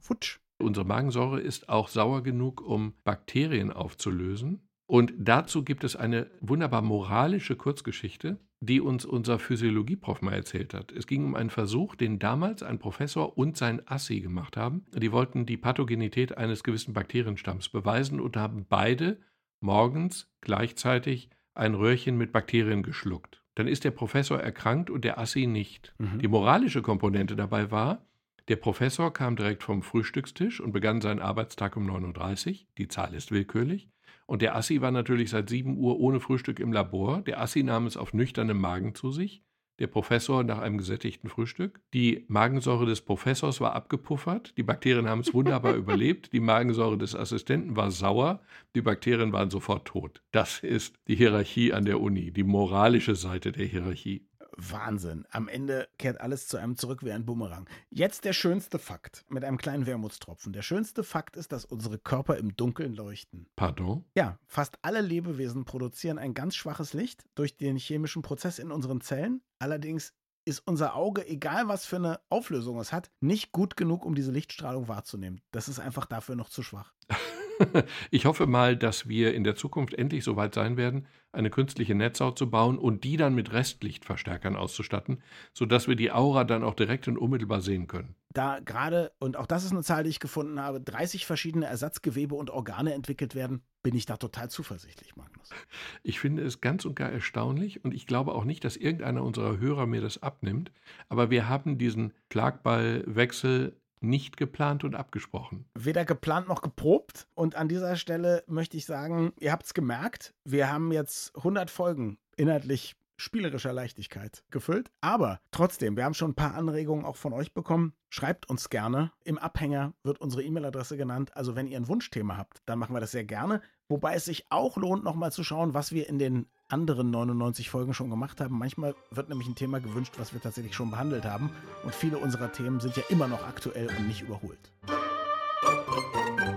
futsch. 0.00 0.38
Unsere 0.58 0.86
Magensäure 0.86 1.40
ist 1.40 1.68
auch 1.68 1.88
sauer 1.88 2.22
genug, 2.22 2.62
um 2.62 2.94
Bakterien 3.04 3.70
aufzulösen. 3.70 4.66
Und 4.86 5.12
dazu 5.18 5.64
gibt 5.64 5.82
es 5.82 5.96
eine 5.96 6.30
wunderbar 6.40 6.82
moralische 6.82 7.56
Kurzgeschichte, 7.56 8.38
die 8.60 8.80
uns 8.80 9.04
unser 9.04 9.38
Physiologieprof 9.38 10.22
mal 10.22 10.34
erzählt 10.34 10.74
hat. 10.74 10.92
Es 10.92 11.06
ging 11.06 11.24
um 11.24 11.34
einen 11.34 11.50
Versuch, 11.50 11.96
den 11.96 12.18
damals 12.18 12.62
ein 12.62 12.78
Professor 12.78 13.36
und 13.36 13.56
sein 13.56 13.82
Assi 13.86 14.20
gemacht 14.20 14.56
haben. 14.56 14.84
Die 14.94 15.12
wollten 15.12 15.44
die 15.44 15.56
Pathogenität 15.56 16.38
eines 16.38 16.62
gewissen 16.62 16.94
Bakterienstamms 16.94 17.68
beweisen 17.68 18.20
und 18.20 18.36
haben 18.36 18.64
beide 18.68 19.18
morgens 19.60 20.30
gleichzeitig 20.40 21.30
ein 21.54 21.74
Röhrchen 21.74 22.16
mit 22.16 22.32
Bakterien 22.32 22.82
geschluckt. 22.82 23.42
Dann 23.56 23.66
ist 23.66 23.84
der 23.84 23.90
Professor 23.90 24.38
erkrankt 24.38 24.90
und 24.90 25.04
der 25.04 25.18
Assi 25.18 25.46
nicht. 25.46 25.94
Mhm. 25.98 26.20
Die 26.20 26.28
moralische 26.28 26.82
Komponente 26.82 27.34
dabei 27.36 27.70
war, 27.70 28.06
der 28.48 28.56
Professor 28.56 29.12
kam 29.12 29.34
direkt 29.34 29.64
vom 29.64 29.82
Frühstückstisch 29.82 30.60
und 30.60 30.72
begann 30.72 31.00
seinen 31.00 31.20
Arbeitstag 31.20 31.76
um 31.76 31.90
9.30 31.90 32.48
Uhr. 32.48 32.66
Die 32.78 32.88
Zahl 32.88 33.12
ist 33.14 33.32
willkürlich. 33.32 33.90
Und 34.26 34.42
der 34.42 34.56
Assi 34.56 34.80
war 34.80 34.90
natürlich 34.90 35.30
seit 35.30 35.48
7 35.48 35.78
Uhr 35.78 35.98
ohne 35.98 36.20
Frühstück 36.20 36.60
im 36.60 36.72
Labor. 36.72 37.22
Der 37.22 37.40
Assi 37.40 37.62
nahm 37.62 37.86
es 37.86 37.96
auf 37.96 38.12
nüchternem 38.12 38.60
Magen 38.60 38.94
zu 38.94 39.12
sich. 39.12 39.42
Der 39.78 39.86
Professor 39.88 40.42
nach 40.42 40.58
einem 40.58 40.78
gesättigten 40.78 41.28
Frühstück. 41.28 41.80
Die 41.92 42.24
Magensäure 42.28 42.86
des 42.86 43.02
Professors 43.02 43.60
war 43.60 43.74
abgepuffert. 43.74 44.54
Die 44.56 44.62
Bakterien 44.62 45.08
haben 45.08 45.20
es 45.20 45.34
wunderbar 45.34 45.74
überlebt. 45.76 46.32
Die 46.32 46.40
Magensäure 46.40 46.96
des 46.96 47.14
Assistenten 47.14 47.76
war 47.76 47.90
sauer. 47.90 48.40
Die 48.74 48.80
Bakterien 48.80 49.32
waren 49.32 49.50
sofort 49.50 49.86
tot. 49.86 50.22
Das 50.32 50.60
ist 50.60 50.96
die 51.08 51.16
Hierarchie 51.16 51.74
an 51.74 51.84
der 51.84 52.00
Uni, 52.00 52.32
die 52.32 52.44
moralische 52.44 53.14
Seite 53.14 53.52
der 53.52 53.66
Hierarchie. 53.66 54.26
Wahnsinn. 54.56 55.26
Am 55.30 55.48
Ende 55.48 55.88
kehrt 55.98 56.20
alles 56.20 56.48
zu 56.48 56.56
einem 56.56 56.76
zurück 56.76 57.04
wie 57.04 57.12
ein 57.12 57.24
Bumerang. 57.24 57.68
Jetzt 57.90 58.24
der 58.24 58.32
schönste 58.32 58.78
Fakt 58.78 59.24
mit 59.28 59.44
einem 59.44 59.58
kleinen 59.58 59.86
Wermutstropfen. 59.86 60.52
Der 60.52 60.62
schönste 60.62 61.04
Fakt 61.04 61.36
ist, 61.36 61.52
dass 61.52 61.64
unsere 61.64 61.98
Körper 61.98 62.36
im 62.36 62.56
Dunkeln 62.56 62.94
leuchten. 62.94 63.46
Pardon? 63.56 64.04
Ja, 64.16 64.38
fast 64.46 64.78
alle 64.82 65.00
Lebewesen 65.00 65.64
produzieren 65.64 66.18
ein 66.18 66.34
ganz 66.34 66.56
schwaches 66.56 66.92
Licht 66.92 67.24
durch 67.34 67.56
den 67.56 67.76
chemischen 67.76 68.22
Prozess 68.22 68.58
in 68.58 68.70
unseren 68.70 69.00
Zellen. 69.00 69.42
Allerdings 69.58 70.12
ist 70.46 70.60
unser 70.60 70.94
Auge, 70.94 71.26
egal 71.26 71.68
was 71.68 71.84
für 71.84 71.96
eine 71.96 72.20
Auflösung 72.30 72.78
es 72.78 72.92
hat, 72.92 73.10
nicht 73.20 73.52
gut 73.52 73.76
genug, 73.76 74.04
um 74.04 74.14
diese 74.14 74.30
Lichtstrahlung 74.30 74.88
wahrzunehmen. 74.88 75.40
Das 75.50 75.68
ist 75.68 75.80
einfach 75.80 76.06
dafür 76.06 76.36
noch 76.36 76.48
zu 76.48 76.62
schwach. 76.62 76.94
Ich 78.10 78.26
hoffe 78.26 78.46
mal, 78.46 78.76
dass 78.76 79.08
wir 79.08 79.34
in 79.34 79.44
der 79.44 79.56
Zukunft 79.56 79.94
endlich 79.94 80.24
so 80.24 80.36
weit 80.36 80.54
sein 80.54 80.76
werden, 80.76 81.06
eine 81.32 81.50
künstliche 81.50 81.94
Netzhaut 81.94 82.38
zu 82.38 82.50
bauen 82.50 82.78
und 82.78 83.04
die 83.04 83.16
dann 83.16 83.34
mit 83.34 83.52
Restlichtverstärkern 83.52 84.56
auszustatten, 84.56 85.22
sodass 85.52 85.86
wir 85.86 85.96
die 85.96 86.10
Aura 86.10 86.44
dann 86.44 86.64
auch 86.64 86.74
direkt 86.74 87.08
und 87.08 87.18
unmittelbar 87.18 87.60
sehen 87.60 87.86
können. 87.86 88.14
Da 88.32 88.60
gerade, 88.60 89.12
und 89.18 89.36
auch 89.36 89.46
das 89.46 89.64
ist 89.64 89.72
eine 89.72 89.82
Zahl, 89.82 90.04
die 90.04 90.10
ich 90.10 90.20
gefunden 90.20 90.60
habe, 90.60 90.80
30 90.80 91.26
verschiedene 91.26 91.66
Ersatzgewebe 91.66 92.34
und 92.34 92.50
Organe 92.50 92.94
entwickelt 92.94 93.34
werden, 93.34 93.62
bin 93.82 93.94
ich 93.94 94.06
da 94.06 94.16
total 94.16 94.50
zuversichtlich, 94.50 95.16
Magnus. 95.16 95.50
Ich 96.02 96.20
finde 96.20 96.42
es 96.42 96.60
ganz 96.60 96.84
und 96.84 96.94
gar 96.94 97.10
erstaunlich 97.10 97.84
und 97.84 97.94
ich 97.94 98.06
glaube 98.06 98.34
auch 98.34 98.44
nicht, 98.44 98.64
dass 98.64 98.76
irgendeiner 98.76 99.22
unserer 99.22 99.58
Hörer 99.58 99.86
mir 99.86 100.00
das 100.00 100.22
abnimmt, 100.22 100.70
aber 101.08 101.30
wir 101.30 101.48
haben 101.48 101.78
diesen 101.78 102.12
Schlagballwechsel 102.32 103.76
nicht 104.06 104.36
geplant 104.36 104.84
und 104.84 104.94
abgesprochen. 104.94 105.66
Weder 105.74 106.04
geplant 106.04 106.48
noch 106.48 106.62
geprobt. 106.62 107.28
Und 107.34 107.54
an 107.54 107.68
dieser 107.68 107.96
Stelle 107.96 108.44
möchte 108.46 108.76
ich 108.76 108.86
sagen, 108.86 109.32
ihr 109.38 109.52
habt 109.52 109.66
es 109.66 109.74
gemerkt, 109.74 110.34
wir 110.44 110.72
haben 110.72 110.92
jetzt 110.92 111.36
100 111.36 111.70
Folgen 111.70 112.18
inhaltlich 112.36 112.96
spielerischer 113.16 113.72
Leichtigkeit 113.72 114.44
gefüllt. 114.50 114.90
Aber 115.00 115.40
trotzdem, 115.50 115.96
wir 115.96 116.04
haben 116.04 116.14
schon 116.14 116.32
ein 116.32 116.36
paar 116.36 116.54
Anregungen 116.54 117.04
auch 117.04 117.16
von 117.16 117.32
euch 117.32 117.54
bekommen. 117.54 117.94
Schreibt 118.10 118.48
uns 118.48 118.68
gerne. 118.68 119.10
Im 119.24 119.38
Abhänger 119.38 119.94
wird 120.02 120.20
unsere 120.20 120.42
E-Mail-Adresse 120.42 120.96
genannt. 120.96 121.34
Also 121.34 121.56
wenn 121.56 121.66
ihr 121.66 121.78
ein 121.78 121.88
Wunschthema 121.88 122.36
habt, 122.36 122.62
dann 122.66 122.78
machen 122.78 122.94
wir 122.94 123.00
das 123.00 123.12
sehr 123.12 123.24
gerne. 123.24 123.62
Wobei 123.88 124.14
es 124.14 124.24
sich 124.24 124.46
auch 124.50 124.76
lohnt, 124.76 125.04
nochmal 125.04 125.32
zu 125.32 125.44
schauen, 125.44 125.74
was 125.74 125.92
wir 125.92 126.08
in 126.08 126.18
den 126.18 126.46
anderen 126.68 127.10
99 127.10 127.70
Folgen 127.70 127.94
schon 127.94 128.10
gemacht 128.10 128.40
haben. 128.40 128.58
Manchmal 128.58 128.94
wird 129.10 129.28
nämlich 129.28 129.48
ein 129.48 129.54
Thema 129.54 129.80
gewünscht, 129.80 130.14
was 130.18 130.32
wir 130.32 130.40
tatsächlich 130.40 130.74
schon 130.74 130.90
behandelt 130.90 131.24
haben. 131.24 131.50
Und 131.84 131.94
viele 131.94 132.18
unserer 132.18 132.52
Themen 132.52 132.80
sind 132.80 132.96
ja 132.96 133.02
immer 133.08 133.28
noch 133.28 133.46
aktuell 133.46 133.88
und 133.98 134.08
nicht 134.08 134.22
überholt. 134.22 134.72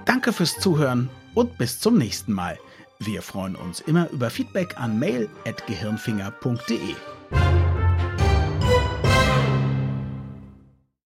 Danke 0.06 0.34
fürs 0.34 0.60
Zuhören 0.60 1.10
und 1.36 1.58
bis 1.58 1.80
zum 1.80 1.98
nächsten 1.98 2.34
Mal. 2.34 2.58
Wir 3.00 3.22
freuen 3.22 3.56
uns 3.56 3.80
immer 3.80 4.10
über 4.10 4.30
Feedback 4.30 4.78
an 4.78 5.00
mail.gehirnfinger.de. 5.00 6.96